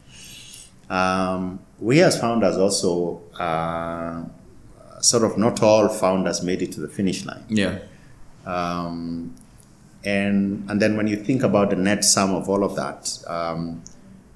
[0.89, 4.25] Um, we as founders also, uh,
[5.01, 7.45] sort of not all founders made it to the finish line.
[7.49, 7.79] Yeah.
[8.47, 9.35] Um,
[10.05, 13.83] and and then when you think about the net sum of all of that, um,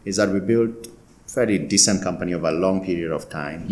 [0.05, 0.89] is that we built
[1.27, 3.67] fairly decent company over a long period of time.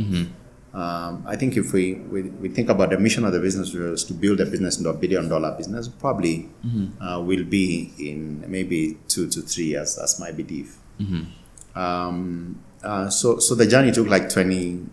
[0.76, 4.04] Um, I think if we, we, we think about the mission of the business was
[4.04, 6.50] to build a business into a billion dollar business, probably
[7.00, 9.96] uh, will be in maybe two to three years.
[9.96, 10.76] That's my belief.
[11.74, 14.84] Um, uh, so so the journey took like twenty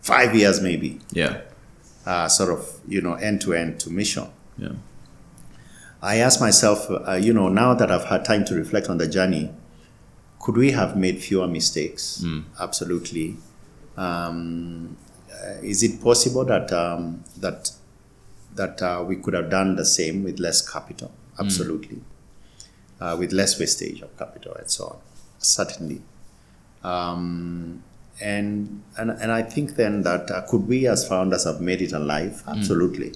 [0.00, 1.40] five years maybe, Yeah.
[2.06, 4.26] uh, sort of you know end to end to mission.
[4.58, 4.72] Yeah.
[6.02, 9.06] I asked myself, uh, you know, now that I've had time to reflect on the
[9.06, 9.52] journey,
[10.40, 12.24] could we have made fewer mistakes?
[12.58, 13.36] Absolutely.
[13.96, 14.96] Um,
[15.62, 17.70] is it possible that um, that
[18.54, 21.10] that uh, we could have done the same with less capital?
[21.38, 22.00] Absolutely.
[23.00, 24.98] Uh, with less wastage of capital and so on.
[25.38, 26.02] Certainly.
[26.84, 27.82] Um,
[28.20, 31.92] and, and and I think then that uh, could we as founders have made it
[31.92, 32.42] alive?
[32.46, 33.14] Absolutely.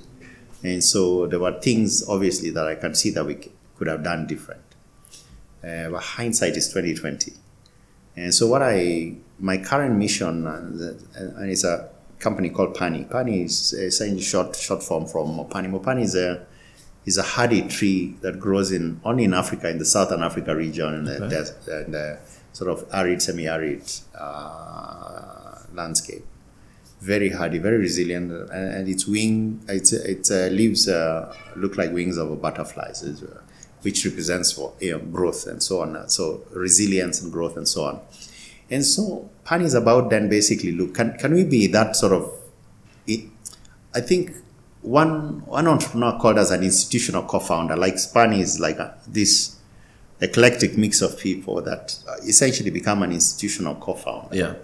[0.65, 4.03] And so there were things obviously that I can see that we c- could have
[4.03, 4.63] done different.
[5.63, 7.35] Uh, but hindsight is twenty twenty.
[8.17, 10.57] And so what I my current mission uh,
[11.39, 13.05] and it's a company called Pani.
[13.05, 15.71] Pani is essentially short short form from Mopani.
[15.71, 16.47] Mopani is a
[17.05, 20.95] is a hardy tree that grows in only in Africa in the southern Africa region
[20.95, 22.19] in the, des- in the
[22.53, 23.83] sort of arid semi-arid
[24.19, 26.25] uh, landscape.
[27.01, 31.93] Very hardy, very resilient, and, and its wing its its uh, leaves uh, look like
[31.93, 32.91] wings of a butterfly.
[33.05, 33.41] Uh,
[33.83, 36.09] which represents for you know, growth and so on.
[36.09, 38.01] So resilience and growth and so on.
[38.71, 42.33] And so Pan is about then basically look can can we be that sort of
[43.07, 43.25] it,
[43.95, 44.33] I think
[44.83, 49.57] one one entrepreneur called as an institutional co-founder like Span is like a, this
[50.21, 54.35] eclectic mix of people that uh, essentially become an institutional co-founder.
[54.35, 54.55] Yeah.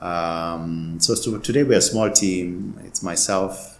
[0.00, 2.80] Um, so, today we're a small team.
[2.84, 3.78] It's myself,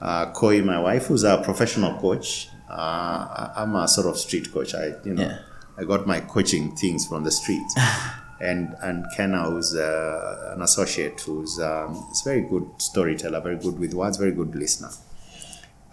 [0.00, 2.48] uh, Koi, my wife, who's a professional coach.
[2.68, 4.74] Uh, I'm a sort of street coach.
[4.74, 5.38] I, you know, Yeah.
[5.78, 7.62] I got my coaching things from the street.
[8.40, 13.78] and and Kenna, who's uh, an associate, who's um, is very good storyteller, very good
[13.78, 14.90] with words, very good listener.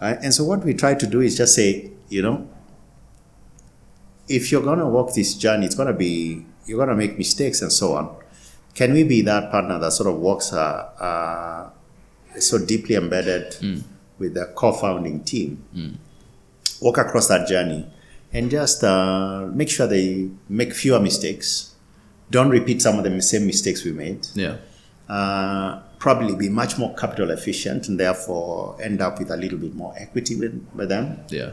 [0.00, 2.48] Uh, and so what we try to do is just say, you know,
[4.28, 7.94] if you're gonna walk this journey, it's gonna be you're gonna make mistakes and so
[7.94, 8.14] on.
[8.74, 10.58] Can we be that partner that sort of walks uh,
[11.00, 11.70] uh,
[12.38, 13.56] so deeply embedded
[14.18, 15.64] with the co-founding team,
[16.82, 17.88] walk across that journey,
[18.32, 21.74] and just uh, make sure they make fewer mistakes,
[22.30, 24.56] don't repeat some of the same mistakes we made, Yeah.
[25.08, 29.74] uh, probably be much more capital efficient, and therefore end up with a little bit
[29.74, 31.20] more equity with, with them.
[31.28, 31.50] Yeah.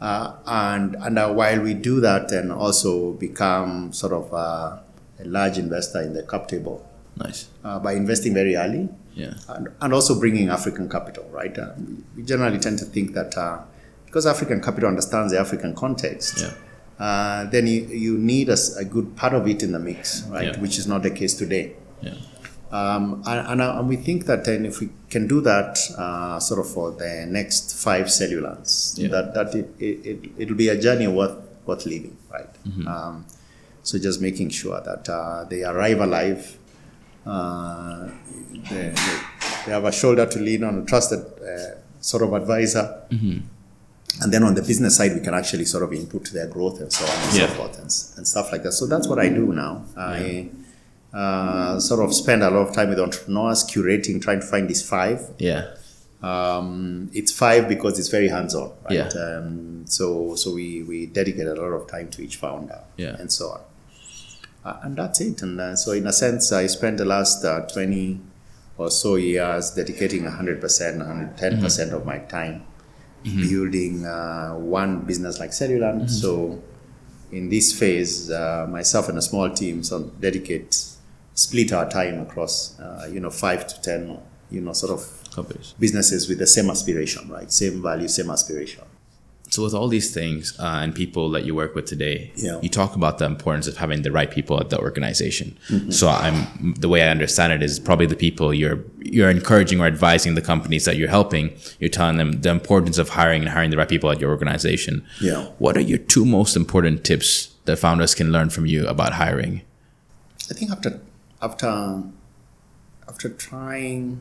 [0.00, 4.78] Uh, and and uh, while we do that, and also become sort of uh,
[5.20, 6.84] a large investor in the cap table
[7.16, 7.46] Nice.
[7.64, 9.34] uh, by investing very early, Yeah.
[9.48, 11.24] and, and also bringing African capital.
[11.30, 11.56] Right?
[11.58, 11.70] Uh,
[12.16, 13.34] we, generally tend to think that
[14.06, 16.52] because African capital understands the African context, Yeah.
[16.98, 20.54] Uh, then you, you need a good part of it in the mix, right?
[20.54, 20.60] Yeah.
[20.60, 21.74] Which is not the case today.
[22.02, 22.14] Yeah.
[22.70, 26.40] Um, and, and, uh, and we think that then if we can do that uh,
[26.40, 29.08] sort of for the next five cellulants, Yeah.
[29.08, 31.36] that, that it, it, it, it'll be a journey worth,
[31.66, 32.52] worth living, right?
[32.66, 32.88] Mm-hmm.
[32.88, 33.26] Um,
[33.84, 36.58] so just making sure that uh, they arrive alive,
[37.26, 38.08] uh,
[38.70, 39.20] they, they,
[39.66, 43.02] they have a shoulder to lean on, a trusted uh, sort of advisor.
[43.10, 43.46] Mm-hmm.
[44.22, 46.92] And then on the business side, we can actually sort of input their growth and
[46.92, 47.48] so on and Yeah.
[47.48, 48.72] so forth and, and stuff like that.
[48.72, 49.84] So that's what I do now.
[49.96, 50.50] I
[51.12, 54.86] uh, sort of spend a lot of time with entrepreneurs, curating, trying to find these
[54.88, 55.20] five.
[55.38, 55.74] Yeah.
[56.22, 58.92] Um, it's five because it's very hands-on, right?
[58.92, 59.08] Yeah.
[59.08, 63.16] Um, so so we, we dedicate a lot of time to each founder Yeah.
[63.18, 63.60] and so on.
[64.64, 65.42] Uh, and that's it.
[65.42, 68.20] And uh, so in a sense, I spent the last uh, 20
[68.78, 72.64] or so years dedicating 100%, 110% of my time
[73.24, 76.10] building uh, one business like Cellulant.
[76.10, 76.62] So
[77.32, 80.74] in this phase, uh, myself and a small team so dedicate,
[81.34, 84.18] split our time across, uh, you know, five to 10,
[84.50, 85.74] you know, sort of Companies.
[85.80, 87.50] businesses with the same aspiration, right?
[87.50, 88.84] Same value, same aspiration.
[89.54, 92.58] So with all these things uh, and people that you work with today, Yeah.
[92.60, 95.56] you talk about the importance of having the right people at the organization.
[95.68, 95.92] Mm-hmm.
[95.92, 98.80] So I'm the way I understand it is probably the people you're
[99.16, 101.44] you're encouraging or advising the companies that you're helping.
[101.78, 104.94] You're telling them the importance of hiring and hiring the right people at your organization.
[105.20, 105.44] Yeah.
[105.64, 107.30] What are your two most important tips
[107.66, 109.62] that founders can learn from you about hiring?
[110.50, 111.00] I think after
[111.40, 111.70] after
[113.08, 114.20] after trying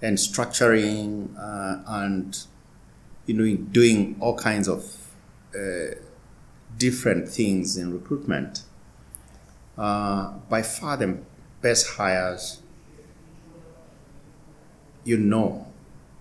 [0.00, 2.46] and structuring uh, and
[3.28, 4.84] you know doing all kinds of
[5.54, 5.94] uh,
[6.76, 8.62] different things in recruitment,
[9.76, 11.18] uh, by far the
[11.60, 12.62] best hires
[15.04, 15.66] you know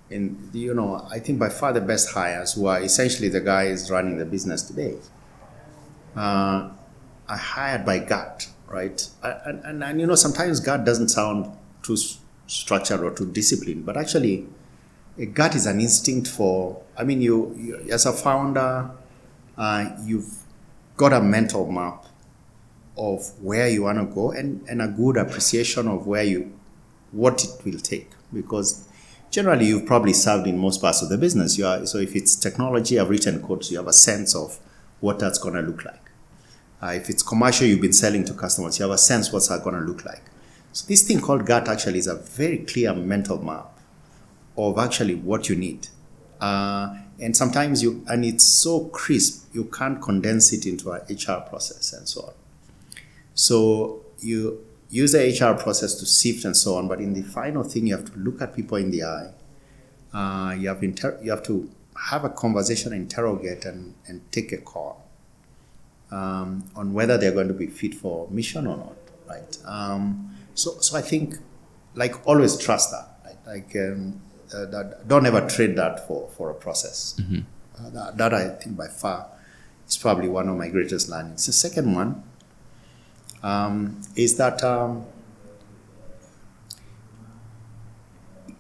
[0.10, 3.90] and you know I think by far the best hires who are essentially the guys
[3.92, 4.98] running the business today
[6.18, 6.70] uh,
[7.30, 9.08] are hired by gut, right?
[9.24, 11.52] And, and, and you know, sometimes gut doesn't sound
[11.84, 11.98] too
[12.48, 14.48] structured or too disciplined, but actually,
[15.18, 16.82] a gut is an instinct for.
[16.98, 18.90] I mean, you, you as a founder,
[19.58, 20.44] uh, you've
[20.96, 22.06] got a mental map
[22.98, 26.58] of where you want to go and, and a good appreciation of where you
[27.12, 28.10] what it will take.
[28.34, 28.88] Because
[29.30, 31.58] generally you've probably served in most parts of the business.
[31.58, 34.60] You are so if it's technology i've written code so you have a sense of
[35.00, 36.02] what that's going to look like.
[36.82, 39.64] Uh, if it's commercial you've been selling to customers you have a sense what's that
[39.64, 40.24] going to look like.
[40.74, 43.77] So this thing called gut actually is a very clear mental map
[44.58, 45.88] of actually what you need.
[46.40, 51.42] Uh, and sometimes you, and it's so crisp, you can't condense it into an HR
[51.48, 52.34] process and so on.
[53.34, 57.64] So you use the HR process to sift and so on, but in the final
[57.64, 59.32] thing, you have to look at people in the eye.
[60.14, 61.70] Uh, you have inter- you have to
[62.10, 65.08] have a conversation, interrogate, and, and take a call
[66.12, 68.96] um, on whether they're going to be fit for mission or not,
[69.28, 69.58] right?
[69.66, 71.36] Um, so, so I think,
[71.96, 73.20] like always, trust that.
[73.26, 73.56] Right?
[73.56, 74.22] Like, um,
[74.54, 77.16] uh, that, don't ever trade that for for a process.
[77.80, 79.28] Uh, that, that I think by far
[79.88, 81.46] is probably one of my greatest learnings.
[81.46, 82.24] The second one
[83.44, 85.06] um, is that um,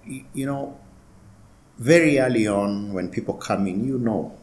[0.07, 0.77] y- you know
[1.79, 4.35] very early on when people come in, you know,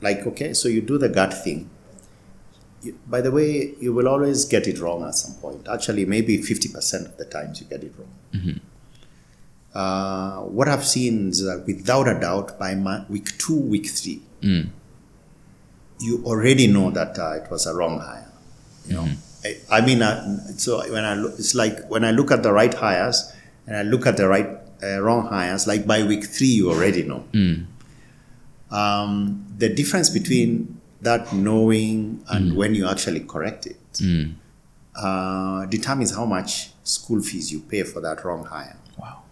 [0.00, 1.70] like okay, so you do the gut thing.
[2.82, 5.68] You, by the way, you will always get it wrong at some point.
[5.68, 8.60] Actually, maybe fifty percent of the times you get it wrong.
[9.74, 14.20] Uh, what I've seen is that without a doubt, by ma- week two, week three,
[16.00, 18.26] you already know that uh, it was a wrong hire.
[18.86, 19.08] You know,
[19.44, 22.52] I, I mean, uh, so when I look, it's like when I look at the
[22.52, 23.32] right hires
[23.66, 24.48] and I look at the right
[24.82, 27.24] uh, wrong hires, like by week three, you already know.
[28.70, 33.76] Um, the difference between that knowing and when you actually correct it
[34.94, 39.22] uh, determines how much school fees you pay for that wrong hire Wow.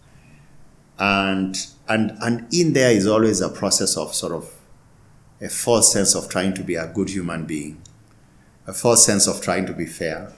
[0.98, 1.56] And
[1.88, 4.50] and and in there is always a process of sort of
[5.40, 7.80] a false sense of trying to be a good human being
[8.66, 10.32] a false sense of trying to be fair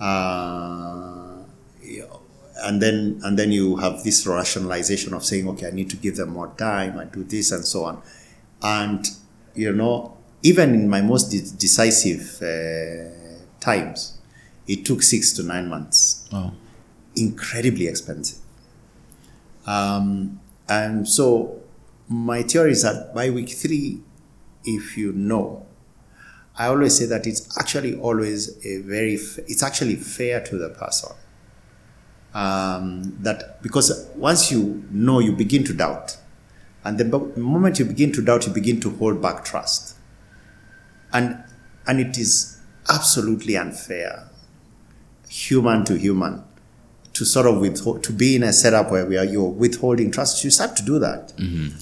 [0.00, 1.42] uh,
[1.82, 2.20] you know,
[2.62, 6.16] and then and then you have this rationalization of saying okay i need to give
[6.16, 8.02] them more time i do this and so on
[8.62, 9.08] and
[9.54, 13.10] you know even in my most de- decisive uh,
[13.60, 14.18] times
[14.66, 16.52] it took six to nine months Oh.
[17.16, 18.38] incredibly expensive.
[19.68, 21.60] Um, and so
[22.08, 24.00] my theory is that by week three,
[24.64, 25.66] if you know,
[26.58, 30.70] I always say that it's actually always a very, f- it's actually fair to the
[30.70, 31.14] person.
[32.32, 36.16] Um, that because once you know, you begin to doubt.
[36.84, 37.04] And the
[37.36, 39.96] moment you begin to doubt, you begin to hold back trust.
[41.12, 41.44] And,
[41.86, 42.58] and it is
[42.88, 44.30] absolutely unfair,
[45.28, 46.44] human to human,
[47.18, 50.44] to sort of withhold, to be in a setup where we are you're withholding trust.
[50.44, 51.76] You start to do that, mm-hmm.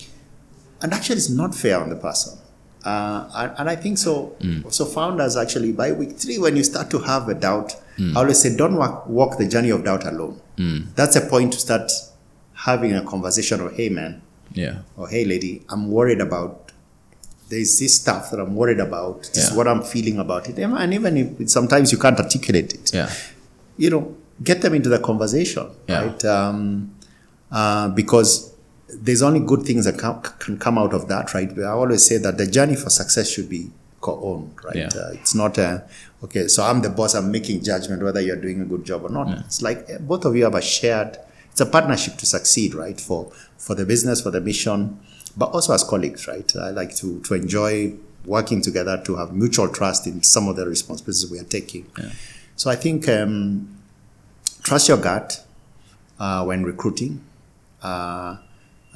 [0.83, 2.39] and actually, it's not fair on the person.
[2.87, 4.37] Uh, and, I think so.
[4.39, 4.73] Mm.
[4.73, 8.15] So founders actually by week three, when you start to have a doubt, mm.
[8.15, 10.41] I always say, don't walk, walk the journey of doubt alone.
[10.57, 10.95] Mm.
[10.95, 11.91] That's a point to start
[12.55, 13.61] having a conversation.
[13.61, 14.23] Or hey, man,
[14.53, 14.83] Yeah.
[14.97, 16.71] or hey, lady, I'm worried about.
[17.49, 19.23] There's this stuff that I'm worried about.
[19.35, 20.57] This is what I'm feeling about it.
[20.59, 23.11] And even if sometimes you can't articulate it Yeah.
[23.77, 26.01] you know, get them into the conversation, Yeah.
[26.03, 26.25] right?
[26.25, 26.95] Um,
[27.51, 28.53] uh, because
[28.89, 31.51] there's only good things that come, can come out of that, right?
[31.59, 33.71] I always say that the journey for success should be
[34.01, 34.77] co-owned, right?
[34.77, 34.89] Yeah.
[34.95, 35.85] Uh, it's not a,
[36.25, 39.09] okay, so I'm the boss, I'm making judgment whether you're doing a good job or
[39.09, 39.39] not.
[39.47, 41.19] It's like eh, both of you have a shared,
[41.51, 43.01] it's a partnership to succeed, right?
[43.01, 45.01] For, for the business, for the mission,
[45.37, 46.51] but also as colleagues, right?
[46.57, 50.67] I like to, to enjoy working together, to have mutual trust in some of the
[50.67, 51.87] responsibilities we are taking.
[52.57, 53.76] So I think um,
[54.67, 55.45] trust your gut
[56.19, 57.25] uh, when recruiting.
[57.83, 58.37] Uh,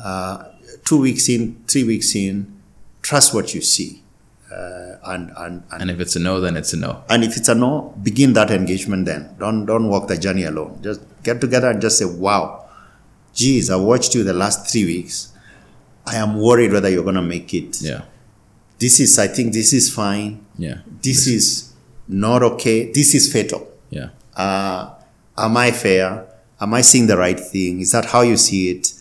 [0.03, 0.45] uh,
[0.85, 2.61] two weeks in, three weeks in,
[3.03, 4.03] trust what you see.
[4.51, 7.05] Uh, and, and, and, And if it's a no, then it's a no.
[7.09, 9.37] and if it's a no, begin that engagement then.
[9.39, 10.81] Don't, don't walk the journey alone.
[10.83, 12.69] Just get together and just say, wow,
[13.33, 15.33] geez, I watched you the last three weeks.
[16.05, 17.81] I am worried whether you're going to make it.
[17.81, 18.03] Yeah.
[18.81, 20.45] This is, I think this is fine.
[20.59, 20.79] Yeah.
[21.01, 21.73] This is
[22.09, 22.91] not okay.
[22.91, 23.69] This is fatal.
[23.91, 24.09] Yeah.
[24.35, 24.95] uh,
[25.41, 26.27] am I fair?
[26.61, 27.81] Am I seeing the right thing?
[27.81, 28.93] Is that how you see it?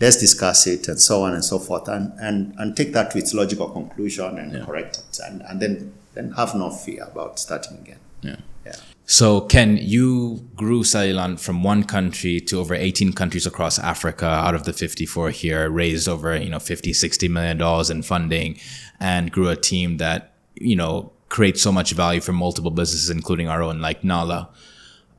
[0.00, 3.18] Let's discuss it and so on and so forth and, and, and take that to
[3.18, 4.64] its logical conclusion and Yeah.
[4.64, 7.98] correct it and, and then, then have no fear about starting again.
[8.22, 8.36] Yeah.
[8.64, 8.76] Yeah.
[9.06, 14.54] So, Ken, you grew Cellulant from one country to over 18 countries across Africa out
[14.54, 18.60] of the 54 here, raised over, you know, 50, 60 million dollars in funding
[19.00, 23.48] and grew a team that, you know, creates so much value for multiple businesses, including
[23.48, 24.50] our own, like Nala.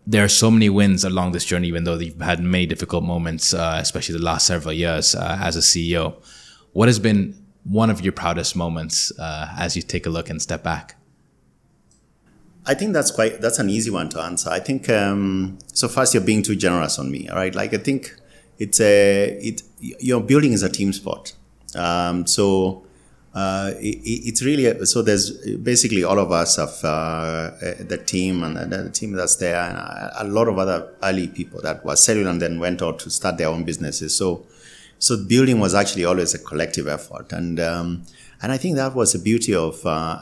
[0.08, 3.54] There are so many wins along this journey, even though you've had many difficult moments,
[3.54, 6.16] uh, especially the last several years uh, as a CEO.
[6.74, 10.42] What has been one of your proudest moments uh, as you take a look and
[10.42, 10.96] step back?
[12.66, 14.50] I think that's quite that's an easy one to answer.
[14.50, 15.88] I think um, so.
[15.88, 17.28] First, you're being too generous on me.
[17.28, 18.16] All right, like I think
[18.60, 19.64] it's a it.
[19.80, 21.34] Your building is a team sport.
[21.76, 22.84] Um, so
[23.34, 25.02] Uh, it, it- it's really so.
[25.04, 29.60] There's basically all of us of uh, the team and the, the team that's there,
[29.62, 32.98] and a, a lot of other early people that were Cellulant and then went out
[33.00, 34.16] to start their own businesses.
[34.16, 34.48] So,
[34.98, 38.04] so building was actually always a collective effort, and um,
[38.42, 40.18] and I think that was the beauty of uh,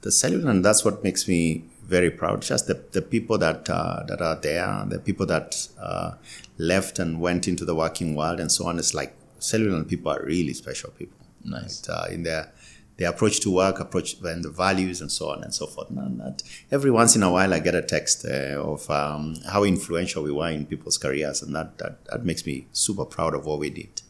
[0.00, 2.42] the Cellulant, and that's what makes me very proud.
[2.42, 6.14] Just the, the people that uh, that are there, the people that uh,
[6.58, 8.80] left and went into the working world, and so on.
[8.80, 11.88] It's like Cellulant people are really special people Nice.
[11.88, 12.52] right, uh, in their
[12.98, 15.90] their approach to work, approach and the values, and so on and so forth.
[15.90, 19.64] And that every once in a while, I get a text uh, of um, how
[19.64, 23.46] influential we were in people's careers, and that, that that makes me super proud of
[23.46, 24.02] what we did.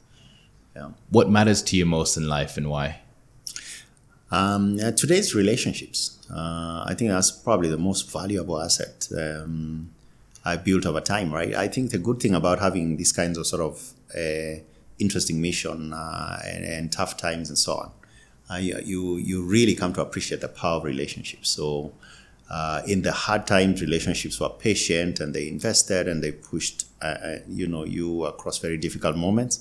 [0.74, 0.90] Yeah.
[1.10, 3.00] What matters to you most in life and why?
[4.30, 9.90] Um, uh, today's relationships, uh, I think that's probably the most valuable asset um,
[10.42, 11.54] I built over time, right?
[11.54, 14.62] I think the good thing about having these kinds of sort of uh,
[15.02, 17.90] interesting mission uh, and, and tough times and so on,
[18.50, 21.50] uh, you, you really come to appreciate the power of relationships.
[21.50, 21.92] So,
[22.50, 26.86] uh, in the hard times, relationships were patient and they invested and they pushed,
[27.48, 29.54] you know, you across very difficult moments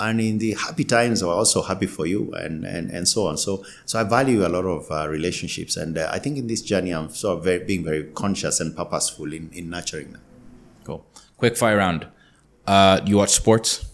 [0.00, 3.36] and in the happy times were also happy for you and, and, and so on
[3.36, 6.62] so so i value a lot of uh, relationships and uh, i think in this
[6.62, 10.22] journey i'm sort of very, being very conscious and purposeful in, in nurturing them
[10.84, 11.04] Cool.
[11.36, 12.06] Quick fire round.
[12.66, 13.86] Uh, you watch sports?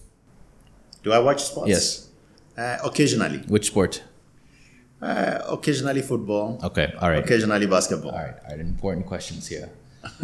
[1.03, 2.09] Do i watch sports Yes.
[2.57, 4.03] uh, occasionally Which sport?
[5.03, 6.93] uh, occasionally football Okay.
[7.01, 7.25] All right.
[7.25, 8.35] occasionally basketball All right.
[8.45, 8.61] All right.
[8.61, 9.69] Important questions here.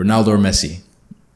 [0.00, 0.80] Ronaldo or Messi?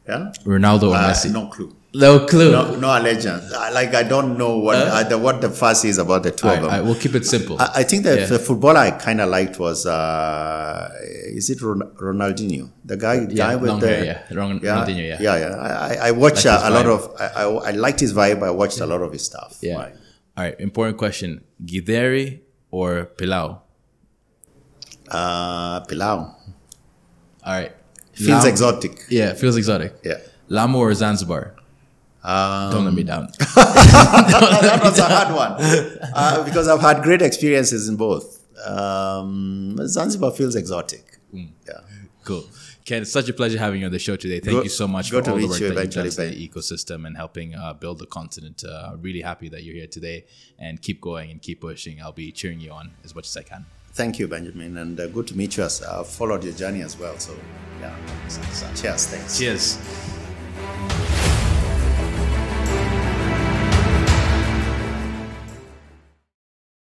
[0.09, 1.32] yeah Ronaldo or uh, Messi?
[1.32, 1.74] no clue
[2.05, 2.51] No clue.
[2.53, 5.99] no, no allegiance I- like i don't know what uh, the, what the fuss is
[6.05, 7.57] about the two of them we'll keep it simple.
[7.61, 8.26] I, I think that Yeah.
[8.34, 10.90] the footballer I kind of liked was uh,
[11.38, 14.36] is it Ron- Ronaldinho, the guy, Yeah, guy with the hair, yeah.
[14.38, 15.18] Ron- Ronaldinho, yeah.
[15.26, 15.55] yeah, yeah.
[15.57, 18.42] I, I- I watched his uh, a lot of I, I, I liked his vibe.
[18.42, 19.59] I watched a lot of his stuff.
[19.62, 19.76] yeah.
[19.76, 19.94] Right.
[20.36, 20.57] All right.
[20.68, 21.30] Important question.
[21.64, 22.40] Githeri
[22.70, 23.47] or Pilau?
[25.11, 27.72] Uh, Pilau All right.
[28.12, 28.92] feels Lam- exotic.
[29.09, 29.94] Yeah, feels exotic.
[30.05, 30.18] Yeah.
[30.49, 31.55] Lamu or Zanzibar?
[32.27, 33.29] Um, Don't let me down.
[33.39, 35.53] that was a hard one
[36.14, 38.43] uh, because I've had great experiences in both.
[38.66, 41.18] Um, Zanzibar feels exotic.
[41.33, 41.51] Mm.
[41.68, 41.81] Yeah.
[42.24, 42.45] Cool.
[42.85, 44.41] Ken, it's such a pleasure having you on the show today.
[44.41, 46.49] Thank Good- you so much for all the work you that you've done in the
[46.49, 48.64] ecosystem and helping uh, build the continent.
[48.64, 50.24] Uh, really happy that you're here today
[50.59, 52.03] and keep going and keep pushing.
[52.03, 53.66] I'll be cheering you on as much as I can.
[53.93, 55.62] Thank you, Benjamin, and uh, good to meet you.
[55.62, 57.16] As I've followed your journey as well.
[57.18, 57.37] So,
[57.81, 57.97] yeah.
[58.74, 59.07] Cheers.
[59.07, 59.39] Thanks.
[59.39, 59.79] Cheers.